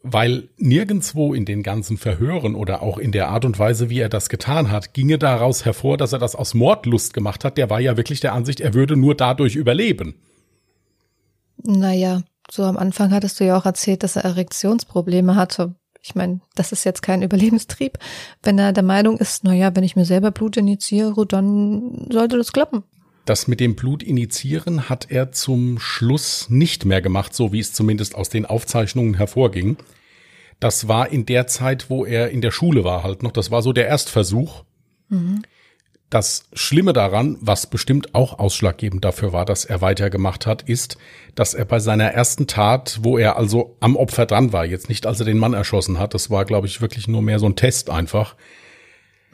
weil 0.07 0.49
nirgendswo 0.59 1.33
in 1.33 1.47
den 1.47 1.63
ganzen 1.63 1.97
Verhören 1.97 2.55
oder 2.55 2.83
auch 2.83 2.99
in 2.99 3.11
der 3.11 3.31
Art 3.31 3.47
und 3.47 3.59
Weise, 3.59 3.89
wie 3.89 4.01
er 4.01 4.11
das 4.11 4.29
getan 4.29 4.71
hat, 4.71 4.93
ginge 4.93 5.19
daraus 5.19 5.65
hervor, 5.65 5.97
dass 5.97 6.13
er 6.13 6.19
das 6.19 6.37
aus 6.37 6.53
Mordlust 6.53 7.15
gemacht 7.15 7.43
hat. 7.43 7.57
Der 7.57 7.71
war 7.71 7.81
ja 7.81 7.97
wirklich 7.97 8.21
der 8.21 8.35
Ansicht, 8.35 8.61
er 8.61 8.75
würde 8.75 8.97
nur 8.97 9.15
dadurch 9.15 9.57
überleben. 9.57 10.15
Naja, 11.63 12.23
So 12.51 12.65
am 12.65 12.77
Anfang 12.77 13.13
hattest 13.13 13.41
du 13.41 13.45
ja 13.45 13.57
auch 13.57 13.65
erzählt, 13.65 14.03
dass 14.03 14.17
er 14.17 14.25
Erektionsprobleme 14.27 15.37
hatte. 15.37 15.75
Ich 16.03 16.15
meine, 16.15 16.41
das 16.55 16.73
ist 16.73 16.85
jetzt 16.85 17.01
kein 17.01 17.23
Überlebenstrieb. 17.23 17.99
Wenn 18.43 18.59
er 18.59 18.75
der 18.75 18.83
Meinung 18.83 19.17
ist, 19.17 19.43
na 19.43 19.55
ja, 19.55 19.75
wenn 19.75 19.85
ich 19.85 19.97
mir 19.97 20.05
selber 20.05 20.33
Blut 20.33 20.59
initiiere, 20.59 21.27
dann 21.27 22.09
sollte 22.11 22.37
das 22.37 22.53
klappen. 22.53 22.85
Das 23.25 23.49
mit 23.49 23.61
dem 23.61 23.75
Blut 23.75 24.03
initiieren 24.03 24.89
hat 24.89 25.11
er 25.11 25.33
zum 25.33 25.79
Schluss 25.79 26.51
nicht 26.51 26.85
mehr 26.85 27.01
gemacht, 27.01 27.35
so 27.35 27.53
wie 27.53 27.61
es 27.61 27.73
zumindest 27.73 28.15
aus 28.15 28.29
den 28.29 28.45
Aufzeichnungen 28.45 29.15
hervorging. 29.15 29.79
Das 30.61 30.89
war 30.89 31.11
in 31.11 31.27
der 31.27 31.47
Zeit, 31.47 31.89
wo 31.89 32.05
er 32.05 32.31
in 32.31 32.41
der 32.41 32.51
Schule 32.51 32.85
war 32.85 33.03
halt 33.03 33.23
noch. 33.23 33.33
Das 33.33 33.51
war 33.51 33.63
so 33.63 33.73
der 33.73 33.87
Erstversuch. 33.87 34.65
Mhm. 35.09 35.43
Das 36.11 36.45
Schlimme 36.53 36.93
daran, 36.93 37.39
was 37.41 37.67
bestimmt 37.67 38.15
auch 38.15 38.39
ausschlaggebend 38.39 39.05
dafür 39.05 39.33
war, 39.33 39.45
dass 39.47 39.65
er 39.65 39.81
weitergemacht 39.81 40.47
hat, 40.47 40.63
ist, 40.63 40.99
dass 41.35 41.55
er 41.55 41.65
bei 41.65 41.81
seiner 41.81 42.05
ersten 42.05 42.47
Tat, 42.47 43.01
wo 43.03 43.19
er 43.19 43.37
also 43.37 43.77
am 43.81 43.97
Opfer 43.97 44.27
dran 44.27 44.53
war, 44.53 44.65
jetzt 44.65 44.89
nicht 44.89 45.07
als 45.07 45.19
er 45.19 45.27
den 45.27 45.39
Mann 45.39 45.55
erschossen 45.55 45.99
hat, 45.99 46.15
das 46.15 46.31
war, 46.31 46.45
glaube 46.45 46.67
ich, 46.67 46.81
wirklich 46.81 47.09
nur 47.09 47.23
mehr 47.23 47.39
so 47.39 47.47
ein 47.47 47.57
Test 47.57 47.91
einfach. 47.91 48.37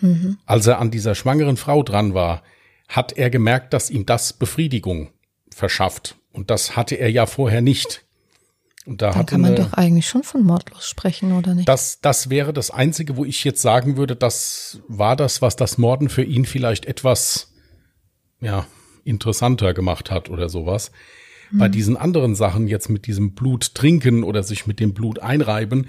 Mhm. 0.00 0.38
Als 0.46 0.66
er 0.68 0.78
an 0.78 0.90
dieser 0.90 1.14
schwangeren 1.14 1.56
Frau 1.56 1.82
dran 1.82 2.14
war, 2.14 2.42
hat 2.90 3.12
er 3.12 3.30
gemerkt, 3.30 3.72
dass 3.72 3.88
ihm 3.88 4.04
das 4.04 4.32
Befriedigung 4.32 5.10
verschafft. 5.48 6.16
Und 6.32 6.50
das 6.50 6.76
hatte 6.76 6.96
er 6.96 7.10
ja 7.10 7.26
vorher 7.26 7.60
nicht. 7.60 8.04
Und 8.84 9.00
da 9.00 9.12
Dann 9.12 9.26
kann 9.26 9.40
man 9.40 9.54
eine, 9.54 9.64
doch 9.64 9.72
eigentlich 9.74 10.08
schon 10.08 10.24
von 10.24 10.42
mordlos 10.42 10.88
sprechen, 10.88 11.32
oder 11.32 11.54
nicht? 11.54 11.68
Das, 11.68 12.00
das 12.00 12.30
wäre 12.30 12.52
das 12.52 12.70
Einzige, 12.70 13.16
wo 13.16 13.24
ich 13.24 13.44
jetzt 13.44 13.62
sagen 13.62 13.96
würde, 13.96 14.16
das 14.16 14.80
war 14.88 15.16
das, 15.16 15.40
was 15.40 15.54
das 15.54 15.78
Morden 15.78 16.08
für 16.08 16.24
ihn 16.24 16.44
vielleicht 16.44 16.86
etwas, 16.86 17.52
ja, 18.40 18.66
interessanter 19.04 19.72
gemacht 19.72 20.10
hat 20.10 20.28
oder 20.28 20.48
sowas. 20.48 20.90
Hm. 21.50 21.58
Bei 21.58 21.68
diesen 21.68 21.96
anderen 21.96 22.34
Sachen, 22.34 22.66
jetzt 22.66 22.88
mit 22.88 23.06
diesem 23.06 23.34
Blut 23.34 23.74
trinken 23.74 24.24
oder 24.24 24.42
sich 24.42 24.66
mit 24.66 24.80
dem 24.80 24.94
Blut 24.94 25.20
einreiben, 25.20 25.86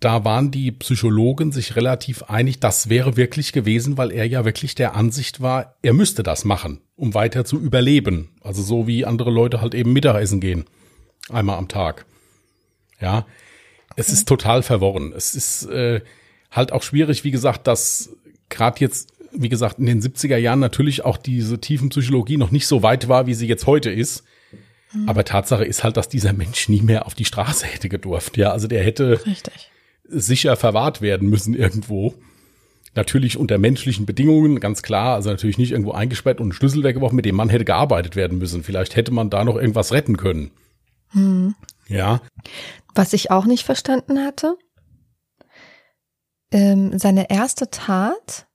da 0.00 0.24
waren 0.24 0.50
die 0.50 0.70
Psychologen 0.70 1.50
sich 1.50 1.74
relativ 1.74 2.22
einig, 2.24 2.60
das 2.60 2.88
wäre 2.88 3.16
wirklich 3.16 3.52
gewesen, 3.52 3.96
weil 3.96 4.12
er 4.12 4.26
ja 4.26 4.44
wirklich 4.44 4.74
der 4.74 4.94
Ansicht 4.94 5.40
war, 5.40 5.76
er 5.82 5.92
müsste 5.92 6.22
das 6.22 6.44
machen, 6.44 6.80
um 6.94 7.14
weiter 7.14 7.44
zu 7.44 7.58
überleben. 7.60 8.30
Also 8.40 8.62
so 8.62 8.86
wie 8.86 9.04
andere 9.04 9.30
Leute 9.30 9.60
halt 9.60 9.74
eben 9.74 9.92
Mittagessen 9.92 10.40
gehen. 10.40 10.66
Einmal 11.30 11.58
am 11.58 11.68
Tag. 11.68 12.06
Ja. 13.00 13.26
Es 13.96 14.10
ist 14.10 14.28
total 14.28 14.62
verworren. 14.62 15.12
Es 15.16 15.34
ist 15.34 15.64
äh, 15.66 16.00
halt 16.52 16.72
auch 16.72 16.84
schwierig, 16.84 17.24
wie 17.24 17.32
gesagt, 17.32 17.66
dass 17.66 18.10
gerade 18.48 18.80
jetzt, 18.80 19.12
wie 19.32 19.48
gesagt, 19.48 19.80
in 19.80 19.86
den 19.86 20.00
70er 20.00 20.36
Jahren 20.36 20.60
natürlich 20.60 21.04
auch 21.04 21.16
diese 21.16 21.60
Tiefenpsychologie 21.60 22.36
noch 22.36 22.52
nicht 22.52 22.68
so 22.68 22.84
weit 22.84 23.08
war, 23.08 23.26
wie 23.26 23.34
sie 23.34 23.48
jetzt 23.48 23.66
heute 23.66 23.90
ist. 23.90 24.22
Mhm. 24.92 25.08
Aber 25.08 25.24
Tatsache 25.24 25.64
ist 25.64 25.82
halt, 25.82 25.96
dass 25.96 26.08
dieser 26.08 26.32
Mensch 26.32 26.68
nie 26.68 26.82
mehr 26.82 27.06
auf 27.06 27.14
die 27.14 27.24
Straße 27.24 27.66
hätte 27.66 27.88
gedurft. 27.88 28.36
Ja, 28.36 28.52
also 28.52 28.68
der 28.68 28.84
hätte 28.84 29.26
Richtig. 29.26 29.72
Sicher 30.08 30.56
verwahrt 30.56 31.00
werden 31.00 31.28
müssen 31.28 31.54
irgendwo. 31.54 32.14
Natürlich 32.94 33.36
unter 33.36 33.58
menschlichen 33.58 34.06
Bedingungen, 34.06 34.60
ganz 34.60 34.82
klar. 34.82 35.14
Also 35.14 35.30
natürlich 35.30 35.58
nicht 35.58 35.72
irgendwo 35.72 35.92
eingesperrt 35.92 36.40
und 36.40 36.46
einen 36.46 36.52
Schlüssel 36.52 36.82
weggeworfen, 36.82 37.16
mit 37.16 37.26
dem 37.26 37.36
Mann 37.36 37.48
hätte 37.48 37.64
gearbeitet 37.64 38.16
werden 38.16 38.38
müssen. 38.38 38.64
Vielleicht 38.64 38.96
hätte 38.96 39.12
man 39.12 39.30
da 39.30 39.44
noch 39.44 39.56
irgendwas 39.56 39.92
retten 39.92 40.16
können. 40.16 40.50
Mhm. 41.12 41.54
Ja. 41.86 42.20
Was 42.94 43.12
ich 43.12 43.30
auch 43.30 43.44
nicht 43.44 43.64
verstanden 43.64 44.24
hatte, 44.24 44.56
ähm, 46.50 46.98
seine 46.98 47.30
erste 47.30 47.70
Tat, 47.70 48.46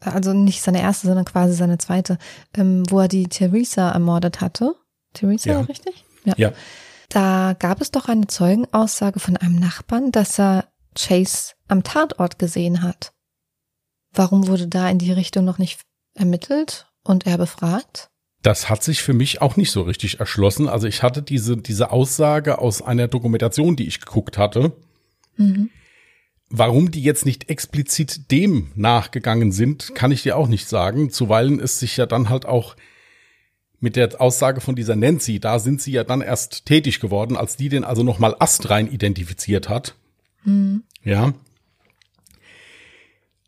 also 0.00 0.32
nicht 0.32 0.62
seine 0.62 0.80
erste, 0.80 1.08
sondern 1.08 1.24
quasi 1.24 1.54
seine 1.54 1.78
zweite, 1.78 2.18
ähm, 2.56 2.84
wo 2.88 3.00
er 3.00 3.08
die 3.08 3.28
Theresa 3.28 3.90
ermordet 3.90 4.40
hatte. 4.40 4.74
Theresa, 5.12 5.50
ja. 5.50 5.60
richtig? 5.60 6.04
Ja. 6.24 6.34
ja. 6.36 6.52
Da 7.12 7.54
gab 7.58 7.82
es 7.82 7.90
doch 7.90 8.08
eine 8.08 8.26
Zeugenaussage 8.26 9.20
von 9.20 9.36
einem 9.36 9.56
Nachbarn, 9.56 10.12
dass 10.12 10.40
er 10.40 10.72
Chase 10.98 11.52
am 11.68 11.82
Tatort 11.82 12.38
gesehen 12.38 12.80
hat. 12.80 13.12
Warum 14.14 14.46
wurde 14.46 14.66
da 14.66 14.88
in 14.88 14.98
die 14.98 15.12
Richtung 15.12 15.44
noch 15.44 15.58
nicht 15.58 15.82
ermittelt 16.14 16.86
und 17.04 17.26
er 17.26 17.36
befragt? 17.36 18.08
Das 18.40 18.70
hat 18.70 18.82
sich 18.82 19.02
für 19.02 19.12
mich 19.12 19.42
auch 19.42 19.56
nicht 19.56 19.72
so 19.72 19.82
richtig 19.82 20.20
erschlossen. 20.20 20.70
Also 20.70 20.86
ich 20.86 21.02
hatte 21.02 21.22
diese, 21.22 21.58
diese 21.58 21.90
Aussage 21.90 22.58
aus 22.58 22.80
einer 22.80 23.08
Dokumentation, 23.08 23.76
die 23.76 23.86
ich 23.86 24.00
geguckt 24.00 24.38
hatte. 24.38 24.72
Mhm. 25.36 25.68
Warum 26.48 26.90
die 26.90 27.02
jetzt 27.02 27.26
nicht 27.26 27.50
explizit 27.50 28.30
dem 28.30 28.72
nachgegangen 28.74 29.52
sind, 29.52 29.94
kann 29.94 30.12
ich 30.12 30.22
dir 30.22 30.38
auch 30.38 30.48
nicht 30.48 30.66
sagen. 30.66 31.10
Zuweilen 31.10 31.60
ist 31.60 31.78
sich 31.78 31.98
ja 31.98 32.06
dann 32.06 32.30
halt 32.30 32.46
auch 32.46 32.74
mit 33.82 33.96
der 33.96 34.20
Aussage 34.20 34.60
von 34.60 34.74
dieser 34.76 34.96
Nancy, 34.96 35.40
da 35.40 35.58
sind 35.58 35.82
sie 35.82 35.92
ja 35.92 36.04
dann 36.04 36.20
erst 36.20 36.66
tätig 36.66 37.00
geworden, 37.00 37.36
als 37.36 37.56
die 37.56 37.68
den 37.68 37.84
also 37.84 38.02
nochmal 38.02 38.36
astrein 38.38 38.90
identifiziert 38.90 39.68
hat. 39.68 39.94
Mhm. 40.44 40.84
Ja 41.04 41.32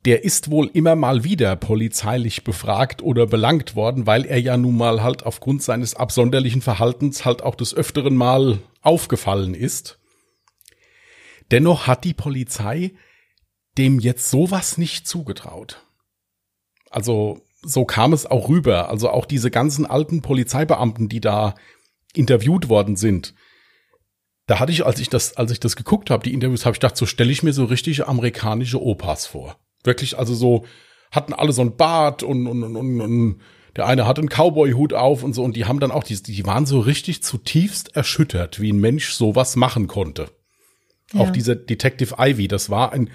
der 0.05 0.23
ist 0.23 0.51
wohl 0.51 0.71
immer 0.73 0.97
mal 0.97 1.25
wieder 1.25 1.57
polizeilich 1.57 2.45
befragt 2.45 3.03
oder 3.03 3.27
belangt 3.27 3.75
worden, 3.75 4.07
weil 4.07 4.27
er 4.27 4.39
ja 4.39 4.57
nun 4.57 4.77
mal 4.77 5.03
halt 5.03 5.25
aufgrund 5.25 5.63
seines 5.63 5.95
absonderlichen 5.95 6.61
Verhaltens 6.61 7.25
halt 7.25 7.43
auch 7.43 7.55
des 7.55 7.75
öfteren 7.75 8.15
Mal 8.15 8.59
aufgefallen 8.83 9.55
ist. 9.55 9.99
Dennoch 11.51 11.87
hat 11.87 12.05
die 12.05 12.15
Polizei 12.15 12.93
dem 13.79 13.99
jetzt 13.99 14.31
sowas 14.31 14.79
nicht 14.79 15.09
zugetraut. 15.09 15.83
Also 16.91 17.44
so 17.65 17.85
kam 17.85 18.13
es 18.13 18.27
auch 18.27 18.49
rüber. 18.49 18.89
Also 18.89 19.11
auch 19.11 19.27
diese 19.27 19.51
ganzen 19.51 19.87
alten 19.87 20.23
Polizeibeamten, 20.23 21.09
die 21.09 21.21
da 21.21 21.55
interviewt 22.15 22.69
worden 22.69 22.97
sind. 22.97 23.35
Da 24.47 24.61
hatte 24.61 24.73
ich, 24.73 24.85
als 24.85 25.01
ich 25.01 25.09
das, 25.09 25.37
als 25.37 25.51
ich 25.51 25.61
das 25.61 25.77
geguckt 25.77 26.11
habe, 26.11 26.23
die 26.23 26.35
Interviews, 26.35 26.67
habe 26.67 26.75
ich 26.75 26.81
gedacht, 26.81 26.97
so 26.97 27.07
stelle 27.07 27.33
ich 27.33 27.43
mir 27.43 27.53
so 27.53 27.65
richtige 27.65 28.07
amerikanische 28.07 28.81
Opas 28.81 29.27
vor. 29.27 29.57
Wirklich, 29.83 30.19
also 30.19 30.35
so, 30.35 30.65
hatten 31.11 31.33
alle 31.33 31.53
so 31.53 31.63
ein 31.63 31.77
Bart 31.77 32.23
und, 32.23 32.47
und, 32.47 32.63
und, 32.63 33.01
und 33.01 33.41
der 33.77 33.87
eine 33.87 34.07
hatte 34.07 34.21
einen 34.21 34.29
Cowboy-Hut 34.29 34.93
auf 34.93 35.23
und 35.23 35.33
so, 35.33 35.43
und 35.43 35.57
die 35.57 35.65
haben 35.65 35.81
dann 35.81 35.91
auch, 35.91 36.05
die, 36.05 36.23
die 36.23 36.47
waren 36.47 36.67
so 36.67 36.81
richtig 36.81 37.23
zutiefst 37.23 37.97
erschüttert, 37.97 38.61
wie 38.61 38.73
ein 38.73 38.81
Mensch 38.81 39.13
sowas 39.13 39.57
machen 39.57 39.89
konnte. 39.89 40.29
Ja. 41.13 41.21
Auch 41.21 41.31
dieser 41.31 41.57
Detective 41.57 42.17
Ivy, 42.19 42.49
das 42.49 42.71
war 42.71 42.93
ein, 42.93 43.11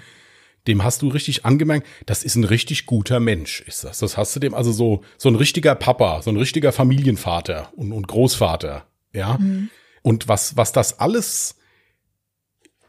dem 0.66 0.84
hast 0.84 1.02
du 1.02 1.08
richtig 1.08 1.44
angemerkt, 1.44 1.86
das 2.06 2.22
ist 2.22 2.36
ein 2.36 2.44
richtig 2.44 2.86
guter 2.86 3.20
Mensch, 3.20 3.62
ist 3.62 3.84
das. 3.84 3.98
Das 3.98 4.16
hast 4.16 4.34
du 4.36 4.40
dem, 4.40 4.54
also 4.54 4.72
so, 4.72 5.02
so 5.16 5.28
ein 5.28 5.36
richtiger 5.36 5.74
Papa, 5.74 6.22
so 6.22 6.30
ein 6.30 6.36
richtiger 6.36 6.72
Familienvater 6.72 7.70
und, 7.76 7.92
und 7.92 8.08
Großvater, 8.08 8.86
ja. 9.12 9.38
Mhm. 9.38 9.70
Und 10.02 10.28
was, 10.28 10.56
was 10.56 10.72
das 10.72 10.98
alles 10.98 11.56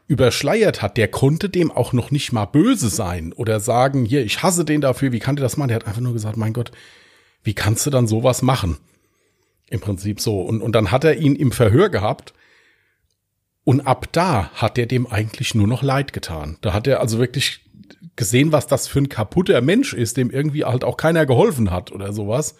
überschleiert 0.06 0.82
hat, 0.82 0.96
der 0.96 1.08
konnte 1.08 1.48
dem 1.48 1.70
auch 1.70 1.92
noch 1.92 2.10
nicht 2.10 2.32
mal 2.32 2.44
böse 2.44 2.88
sein 2.88 3.32
oder 3.32 3.60
sagen, 3.60 4.04
hier, 4.04 4.24
ich 4.24 4.42
hasse 4.42 4.64
den 4.64 4.80
dafür, 4.80 5.12
wie 5.12 5.18
kann 5.18 5.36
der 5.36 5.42
das 5.42 5.56
machen? 5.56 5.68
Der 5.68 5.76
hat 5.76 5.86
einfach 5.86 6.00
nur 6.00 6.12
gesagt, 6.12 6.36
mein 6.36 6.52
Gott, 6.52 6.70
wie 7.42 7.54
kannst 7.54 7.86
du 7.86 7.90
dann 7.90 8.06
sowas 8.06 8.42
machen? 8.42 8.78
Im 9.70 9.80
Prinzip 9.80 10.20
so. 10.20 10.42
Und, 10.42 10.60
und 10.60 10.72
dann 10.72 10.90
hat 10.90 11.04
er 11.04 11.16
ihn 11.16 11.34
im 11.34 11.50
Verhör 11.50 11.88
gehabt. 11.88 12.34
Und 13.64 13.82
ab 13.82 14.06
da 14.12 14.50
hat 14.54 14.78
er 14.78 14.86
dem 14.86 15.06
eigentlich 15.06 15.54
nur 15.54 15.68
noch 15.68 15.82
leid 15.82 16.12
getan. 16.12 16.58
Da 16.62 16.72
hat 16.72 16.86
er 16.86 17.00
also 17.00 17.18
wirklich 17.18 17.60
gesehen, 18.16 18.52
was 18.52 18.66
das 18.66 18.88
für 18.88 18.98
ein 18.98 19.08
kaputter 19.08 19.60
Mensch 19.60 19.92
ist, 19.92 20.16
dem 20.16 20.30
irgendwie 20.30 20.64
halt 20.64 20.84
auch 20.84 20.96
keiner 20.96 21.26
geholfen 21.26 21.70
hat 21.70 21.92
oder 21.92 22.12
sowas. 22.12 22.56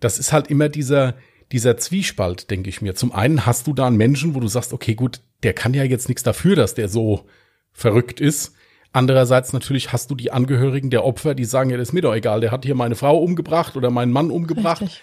Das 0.00 0.18
ist 0.18 0.32
halt 0.32 0.48
immer 0.48 0.68
dieser, 0.68 1.14
dieser 1.52 1.76
Zwiespalt, 1.78 2.50
denke 2.50 2.68
ich 2.68 2.82
mir. 2.82 2.94
Zum 2.94 3.12
einen 3.12 3.46
hast 3.46 3.66
du 3.66 3.72
da 3.72 3.86
einen 3.86 3.96
Menschen, 3.96 4.34
wo 4.34 4.40
du 4.40 4.48
sagst, 4.48 4.72
okay, 4.72 4.94
gut, 4.94 5.20
der 5.42 5.54
kann 5.54 5.74
ja 5.74 5.84
jetzt 5.84 6.08
nichts 6.08 6.22
dafür, 6.22 6.56
dass 6.56 6.74
der 6.74 6.88
so 6.88 7.26
verrückt 7.72 8.20
ist. 8.20 8.54
Andererseits 8.92 9.52
natürlich 9.52 9.92
hast 9.92 10.10
du 10.10 10.14
die 10.14 10.30
Angehörigen 10.30 10.90
der 10.90 11.04
Opfer, 11.04 11.34
die 11.34 11.44
sagen, 11.44 11.70
ja, 11.70 11.76
das 11.76 11.88
ist 11.88 11.92
mir 11.92 12.02
doch 12.02 12.14
egal, 12.14 12.40
der 12.40 12.52
hat 12.52 12.64
hier 12.64 12.76
meine 12.76 12.94
Frau 12.94 13.18
umgebracht 13.18 13.76
oder 13.76 13.90
meinen 13.90 14.12
Mann 14.12 14.30
umgebracht. 14.30 14.82
Richtig. 14.82 15.02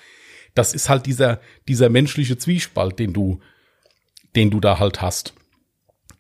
Das 0.54 0.74
ist 0.74 0.88
halt 0.88 1.06
dieser, 1.06 1.41
dieser 1.67 1.89
menschliche 1.89 2.38
Zwiespalt, 2.38 3.00
den 3.00 3.13
du, 3.13 3.39
den 4.36 4.50
du 4.50 4.60
da 4.60 4.79
halt 4.79 5.02
hast. 5.02 5.34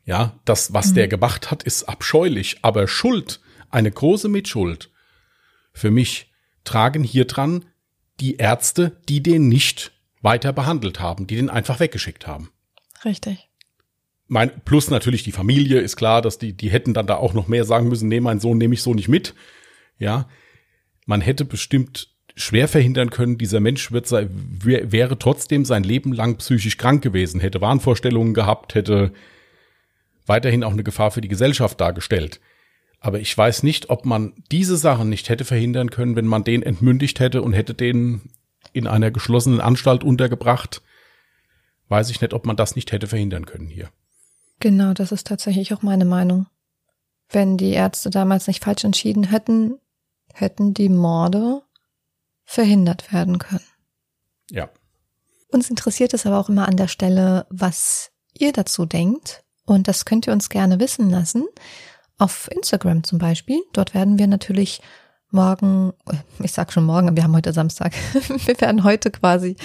Ja, 0.05 0.39
das, 0.45 0.73
was 0.73 0.91
mhm. 0.91 0.95
der 0.95 1.07
gemacht 1.07 1.51
hat, 1.51 1.63
ist 1.63 1.83
abscheulich, 1.83 2.57
aber 2.61 2.87
Schuld, 2.87 3.39
eine 3.69 3.91
große 3.91 4.29
Mitschuld, 4.29 4.89
für 5.73 5.91
mich 5.91 6.31
tragen 6.63 7.03
hier 7.03 7.25
dran 7.25 7.65
die 8.19 8.35
Ärzte, 8.35 8.97
die 9.07 9.23
den 9.23 9.47
nicht 9.47 9.91
weiter 10.21 10.53
behandelt 10.53 10.99
haben, 10.99 11.27
die 11.27 11.35
den 11.35 11.49
einfach 11.49 11.79
weggeschickt 11.79 12.27
haben. 12.27 12.51
Richtig 13.05 13.51
mein, 14.31 14.61
plus 14.63 14.89
natürlich 14.89 15.23
die 15.23 15.33
Familie 15.33 15.81
ist 15.81 15.97
klar, 15.97 16.21
dass 16.21 16.37
die, 16.37 16.53
die 16.53 16.71
hätten 16.71 16.93
dann 16.93 17.05
da 17.05 17.17
auch 17.17 17.33
noch 17.33 17.49
mehr 17.49 17.65
sagen 17.65 17.89
müssen, 17.89 18.07
nee, 18.07 18.21
mein 18.21 18.39
Sohn 18.39 18.57
nehme 18.57 18.73
ich 18.73 18.81
so 18.81 18.93
nicht 18.93 19.09
mit. 19.09 19.35
Ja. 19.97 20.29
Man 21.05 21.19
hätte 21.19 21.43
bestimmt 21.43 22.10
schwer 22.41 22.67
verhindern 22.67 23.09
können, 23.09 23.37
dieser 23.37 23.59
Mensch 23.59 23.91
wird 23.91 24.07
sei, 24.07 24.27
wäre 24.29 25.17
trotzdem 25.17 25.65
sein 25.65 25.83
Leben 25.83 26.13
lang 26.13 26.37
psychisch 26.37 26.77
krank 26.77 27.01
gewesen, 27.01 27.39
hätte 27.39 27.61
Wahnvorstellungen 27.61 28.33
gehabt, 28.33 28.75
hätte 28.75 29.11
weiterhin 30.25 30.63
auch 30.63 30.73
eine 30.73 30.83
Gefahr 30.83 31.11
für 31.11 31.21
die 31.21 31.27
Gesellschaft 31.27 31.79
dargestellt. 31.79 32.39
Aber 32.99 33.19
ich 33.19 33.35
weiß 33.35 33.63
nicht, 33.63 33.89
ob 33.89 34.05
man 34.05 34.33
diese 34.51 34.77
Sachen 34.77 35.09
nicht 35.09 35.29
hätte 35.29 35.45
verhindern 35.45 35.89
können, 35.89 36.15
wenn 36.15 36.27
man 36.27 36.43
den 36.43 36.61
entmündigt 36.61 37.19
hätte 37.19 37.41
und 37.41 37.53
hätte 37.53 37.73
den 37.73 38.21
in 38.73 38.87
einer 38.87 39.11
geschlossenen 39.11 39.59
Anstalt 39.59 40.03
untergebracht 40.03 40.81
weiß 41.91 42.09
ich 42.09 42.21
nicht, 42.21 42.33
ob 42.33 42.47
man 42.47 42.55
das 42.55 42.75
nicht 42.75 42.91
hätte 42.91 43.05
verhindern 43.05 43.45
können 43.45 43.67
hier. 43.67 43.89
Genau, 44.59 44.93
das 44.93 45.11
ist 45.11 45.27
tatsächlich 45.27 45.73
auch 45.73 45.81
meine 45.83 46.05
Meinung. 46.05 46.47
Wenn 47.29 47.57
die 47.57 47.71
Ärzte 47.71 48.09
damals 48.09 48.47
nicht 48.47 48.63
falsch 48.63 48.83
entschieden 48.83 49.25
hätten, 49.25 49.77
hätten 50.33 50.73
die 50.73 50.89
Morde 50.89 51.61
verhindert 52.51 53.13
werden 53.13 53.39
können. 53.39 53.63
Ja. 54.49 54.69
Uns 55.51 55.69
interessiert 55.69 56.13
es 56.13 56.25
aber 56.25 56.37
auch 56.37 56.49
immer 56.49 56.67
an 56.67 56.75
der 56.75 56.89
Stelle, 56.89 57.45
was 57.49 58.11
ihr 58.37 58.51
dazu 58.51 58.85
denkt. 58.85 59.45
Und 59.65 59.87
das 59.87 60.03
könnt 60.03 60.27
ihr 60.27 60.33
uns 60.33 60.49
gerne 60.49 60.79
wissen 60.81 61.09
lassen. 61.09 61.45
Auf 62.17 62.51
Instagram 62.51 63.05
zum 63.05 63.19
Beispiel. 63.19 63.61
Dort 63.71 63.93
werden 63.93 64.19
wir 64.19 64.27
natürlich 64.27 64.81
morgen, 65.29 65.93
ich 66.43 66.51
sag 66.51 66.73
schon 66.73 66.83
morgen, 66.83 67.15
wir 67.15 67.23
haben 67.23 67.35
heute 67.35 67.53
Samstag. 67.53 67.93
wir 68.13 68.59
werden 68.59 68.83
heute 68.83 69.11
quasi 69.11 69.55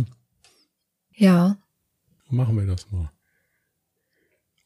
Ja. 1.16 1.56
Machen 2.28 2.56
wir 2.56 2.66
das 2.66 2.90
mal. 2.90 3.10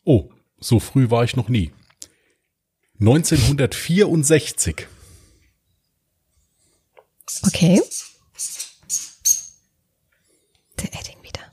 Oh, 0.05 0.31
so 0.59 0.81
früh 0.81 1.11
war 1.11 1.25
ich 1.25 1.37
noch 1.37 1.49
nie. 1.49 1.71
1964. 2.99 4.87
Okay. 7.47 7.81
Der 10.79 10.93
Edding 10.93 11.23
wieder. 11.23 11.41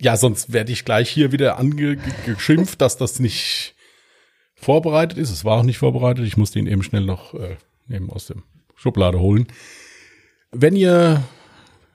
Ja, 0.00 0.16
sonst 0.16 0.52
werde 0.52 0.72
ich 0.72 0.84
gleich 0.84 1.08
hier 1.08 1.30
wieder 1.30 1.58
angeschimpft, 1.58 2.80
dass 2.80 2.96
das 2.96 3.20
nicht 3.20 3.76
vorbereitet 4.56 5.16
ist. 5.16 5.30
Es 5.30 5.44
war 5.44 5.58
auch 5.58 5.62
nicht 5.62 5.78
vorbereitet. 5.78 6.26
Ich 6.26 6.36
musste 6.36 6.58
ihn 6.58 6.66
eben 6.66 6.82
schnell 6.82 7.04
noch 7.04 7.34
äh, 7.34 7.56
eben 7.88 8.10
aus 8.10 8.26
dem 8.26 8.42
Schublade 8.74 9.20
holen. 9.20 9.46
Wenn 10.50 10.74
ihr 10.74 11.22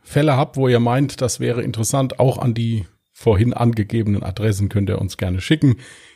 Fälle 0.07 0.37
habt, 0.37 0.55
wo 0.55 0.69
ihr 0.69 0.79
meint, 0.79 1.19
das 1.19 1.41
wäre 1.41 1.61
interessant, 1.61 2.17
auch 2.17 2.37
an 2.37 2.53
die 2.53 2.85
vorhin 3.11 3.53
angegebenen 3.53 4.23
Adressen 4.23 4.69
könnt 4.69 4.89
ihr 4.89 5.01
uns 5.01 5.17
gerne 5.17 5.41
schicken. 5.41 5.75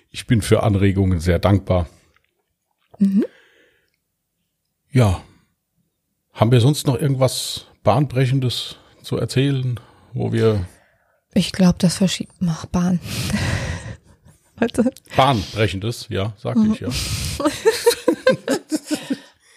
Ich 0.09 0.27
bin 0.27 0.41
für 0.41 0.63
Anregungen 0.63 1.19
sehr 1.19 1.39
dankbar. 1.39 1.89
Mhm. 2.99 3.25
Ja. 4.91 5.21
Haben 6.31 6.51
wir 6.53 6.61
sonst 6.61 6.87
noch 6.87 6.97
irgendwas 6.97 7.65
Bahnbrechendes 7.83 8.77
zu 9.03 9.17
erzählen, 9.17 9.77
wo 10.13 10.31
wir. 10.31 10.65
Ich 11.33 11.51
glaube, 11.51 11.75
das 11.79 11.97
verschiebt 11.97 12.41
noch 12.41 12.65
Bahn. 12.67 13.01
Bahnbrechendes, 15.17 16.07
ja, 16.07 16.33
sagte 16.37 16.61
mhm. 16.61 16.73
ich 16.73 16.79
ja. 16.79 16.87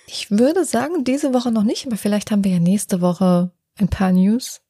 ich 0.08 0.30
würde 0.32 0.64
sagen, 0.64 1.04
diese 1.04 1.32
Woche 1.32 1.52
noch 1.52 1.62
nicht, 1.62 1.86
aber 1.86 1.96
vielleicht 1.96 2.32
haben 2.32 2.42
wir 2.42 2.50
ja 2.50 2.58
nächste 2.58 3.00
Woche 3.00 3.52
ein 3.78 3.88
paar 3.88 4.12
News 4.12 4.62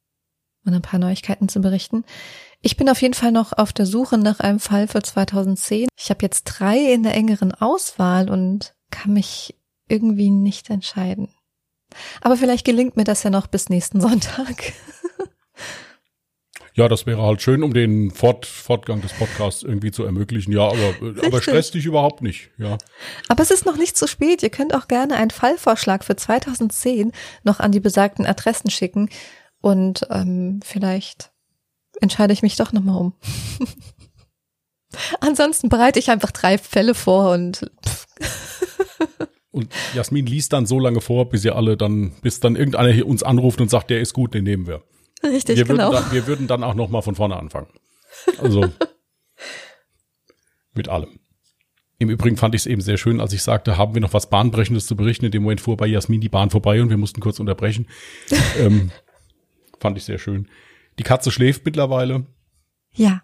und 0.65 0.73
ein 0.73 0.81
paar 0.81 0.99
Neuigkeiten 0.99 1.49
zu 1.49 1.61
berichten. 1.61 2.03
Ich 2.61 2.77
bin 2.77 2.89
auf 2.89 3.01
jeden 3.01 3.13
Fall 3.13 3.31
noch 3.31 3.53
auf 3.53 3.73
der 3.73 3.85
Suche 3.85 4.17
nach 4.17 4.39
einem 4.39 4.59
Fall 4.59 4.87
für 4.87 5.01
2010. 5.01 5.87
Ich 5.97 6.09
habe 6.09 6.23
jetzt 6.23 6.45
drei 6.45 6.77
in 6.93 7.03
der 7.03 7.13
engeren 7.13 7.51
Auswahl 7.53 8.29
und 8.29 8.73
kann 8.89 9.13
mich 9.13 9.55
irgendwie 9.87 10.31
nicht 10.31 10.69
entscheiden. 10.69 11.29
Aber 12.21 12.37
vielleicht 12.37 12.65
gelingt 12.65 12.97
mir 12.97 13.03
das 13.03 13.23
ja 13.23 13.29
noch 13.29 13.47
bis 13.47 13.69
nächsten 13.69 14.01
Sonntag. 14.01 14.73
Ja, 16.75 16.89
das 16.89 17.05
wäre 17.05 17.21
halt 17.21 17.41
schön, 17.41 17.63
um 17.63 17.73
den 17.73 18.11
Fort 18.11 18.45
Fortgang 18.45 19.01
des 19.01 19.13
Podcasts 19.13 19.63
irgendwie 19.63 19.91
zu 19.91 20.03
ermöglichen. 20.03 20.51
Ja, 20.51 20.67
aber, 20.67 20.93
aber 21.25 21.41
stress 21.41 21.71
dich 21.71 21.85
überhaupt 21.85 22.21
nicht. 22.21 22.49
Ja. 22.57 22.77
Aber 23.29 23.43
es 23.43 23.49
ist 23.49 23.65
noch 23.65 23.77
nicht 23.77 23.95
zu 23.95 24.07
spät. 24.07 24.43
Ihr 24.43 24.49
könnt 24.49 24.75
auch 24.75 24.89
gerne 24.89 25.15
einen 25.15 25.31
Fallvorschlag 25.31 26.03
für 26.03 26.17
2010 26.17 27.13
noch 27.45 27.61
an 27.61 27.71
die 27.71 27.79
besagten 27.79 28.25
Adressen 28.25 28.69
schicken. 28.69 29.09
Und 29.61 30.05
ähm, 30.09 30.59
vielleicht 30.65 31.31
entscheide 32.01 32.33
ich 32.33 32.41
mich 32.41 32.57
doch 32.57 32.73
nochmal 32.73 32.99
um. 32.99 33.13
Ansonsten 35.21 35.69
bereite 35.69 35.99
ich 35.99 36.11
einfach 36.11 36.31
drei 36.31 36.57
Fälle 36.57 36.93
vor 36.93 37.31
und. 37.31 37.71
und 39.51 39.71
Jasmin 39.93 40.25
liest 40.25 40.51
dann 40.51 40.65
so 40.65 40.77
lange 40.77 40.99
vor, 40.99 41.29
bis 41.29 41.45
ihr 41.45 41.55
alle 41.55 41.77
dann, 41.77 42.11
bis 42.21 42.41
dann 42.41 42.57
irgendeiner 42.57 42.91
hier 42.91 43.07
uns 43.07 43.23
anruft 43.23 43.61
und 43.61 43.69
sagt, 43.69 43.89
der 43.91 44.01
ist 44.01 44.13
gut, 44.13 44.33
den 44.33 44.43
nehmen 44.43 44.67
wir. 44.67 44.83
Richtig, 45.31 45.57
wir 45.57 45.65
genau. 45.65 45.91
Würden 45.91 46.03
dann, 46.03 46.11
wir 46.11 46.27
würden 46.27 46.47
dann 46.47 46.63
auch 46.63 46.75
noch 46.75 46.89
mal 46.89 47.01
von 47.01 47.15
vorne 47.15 47.35
anfangen. 47.37 47.67
Also 48.39 48.65
mit 50.73 50.89
allem. 50.89 51.19
Im 51.97 52.09
Übrigen 52.09 52.35
fand 52.35 52.53
ich 52.55 52.63
es 52.63 52.65
eben 52.65 52.81
sehr 52.81 52.97
schön, 52.97 53.21
als 53.21 53.31
ich 53.31 53.41
sagte, 53.41 53.77
haben 53.77 53.93
wir 53.93 54.01
noch 54.01 54.13
was 54.13 54.29
Bahnbrechendes 54.29 54.85
zu 54.85 54.95
berichten. 54.95 55.25
In 55.25 55.31
dem 55.31 55.43
Moment 55.43 55.61
fuhr 55.61 55.77
bei 55.77 55.87
Jasmin 55.87 56.19
die 56.19 56.29
Bahn 56.29 56.49
vorbei 56.49 56.81
und 56.81 56.89
wir 56.89 56.97
mussten 56.97 57.21
kurz 57.21 57.39
unterbrechen. 57.39 57.87
ähm, 58.59 58.91
fand 59.79 59.97
ich 59.97 60.03
sehr 60.03 60.17
schön. 60.17 60.49
Die 60.99 61.03
Katze 61.03 61.31
schläft 61.31 61.65
mittlerweile. 61.65 62.25
Ja. 62.93 63.23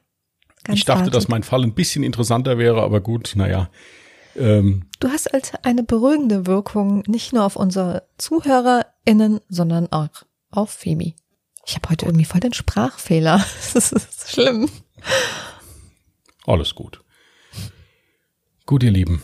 Ganz 0.64 0.80
ich 0.80 0.86
dachte, 0.86 1.10
dass 1.10 1.28
mein 1.28 1.44
Fall 1.44 1.64
ein 1.64 1.74
bisschen 1.74 2.04
interessanter 2.04 2.58
wäre, 2.58 2.82
aber 2.82 3.02
gut, 3.02 3.34
naja. 3.36 3.70
Ähm, 4.36 4.86
du 5.00 5.10
hast 5.10 5.34
halt 5.34 5.54
eine 5.64 5.84
beruhigende 5.84 6.46
Wirkung, 6.46 7.04
nicht 7.08 7.34
nur 7.34 7.44
auf 7.44 7.56
unsere 7.56 8.04
ZuhörerInnen, 8.18 9.42
sondern 9.50 9.92
auch 9.92 10.10
auf 10.52 10.70
Femi. 10.70 11.16
Ich 11.72 11.78
habe 11.78 11.88
heute 11.88 12.06
irgendwie 12.06 12.26
voll 12.26 12.42
den 12.42 12.52
Sprachfehler. 12.54 13.46
Das 13.74 13.94
ist 13.94 14.30
schlimm. 14.30 14.70
Alles 16.46 16.76
gut. 16.76 17.02
Gut, 18.66 18.84
ihr 18.84 18.92
Lieben. 18.92 19.22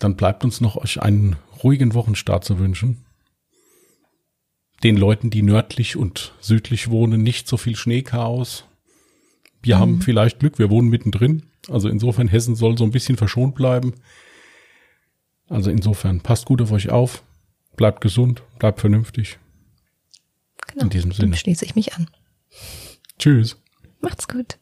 Dann 0.00 0.16
bleibt 0.16 0.44
uns 0.44 0.62
noch 0.62 0.76
euch 0.76 1.02
einen 1.02 1.36
ruhigen 1.62 1.92
Wochenstart 1.92 2.42
zu 2.42 2.58
wünschen. 2.58 3.04
Den 4.82 4.96
Leuten, 4.96 5.28
die 5.28 5.42
nördlich 5.42 5.96
und 5.96 6.32
südlich 6.40 6.88
wohnen, 6.88 7.22
nicht 7.22 7.48
so 7.48 7.58
viel 7.58 7.76
Schneechaos. 7.76 8.64
Wir 9.60 9.76
mhm. 9.76 9.80
haben 9.80 10.00
vielleicht 10.00 10.38
Glück, 10.38 10.58
wir 10.58 10.70
wohnen 10.70 10.88
mittendrin. 10.88 11.50
Also 11.68 11.90
insofern, 11.90 12.28
Hessen 12.28 12.56
soll 12.56 12.78
so 12.78 12.84
ein 12.84 12.92
bisschen 12.92 13.18
verschont 13.18 13.54
bleiben. 13.54 13.92
Also 15.50 15.70
insofern, 15.70 16.22
passt 16.22 16.46
gut 16.46 16.62
auf 16.62 16.72
euch 16.72 16.88
auf, 16.88 17.24
bleibt 17.76 18.00
gesund, 18.00 18.42
bleibt 18.58 18.80
vernünftig. 18.80 19.38
Genau. 20.68 20.84
In 20.84 20.90
diesem 20.90 21.12
Sinne. 21.12 21.30
Dann 21.30 21.38
schließe 21.38 21.64
ich 21.64 21.74
mich 21.74 21.94
an. 21.94 22.08
Tschüss. 23.18 23.56
Macht's 24.00 24.28
gut. 24.28 24.58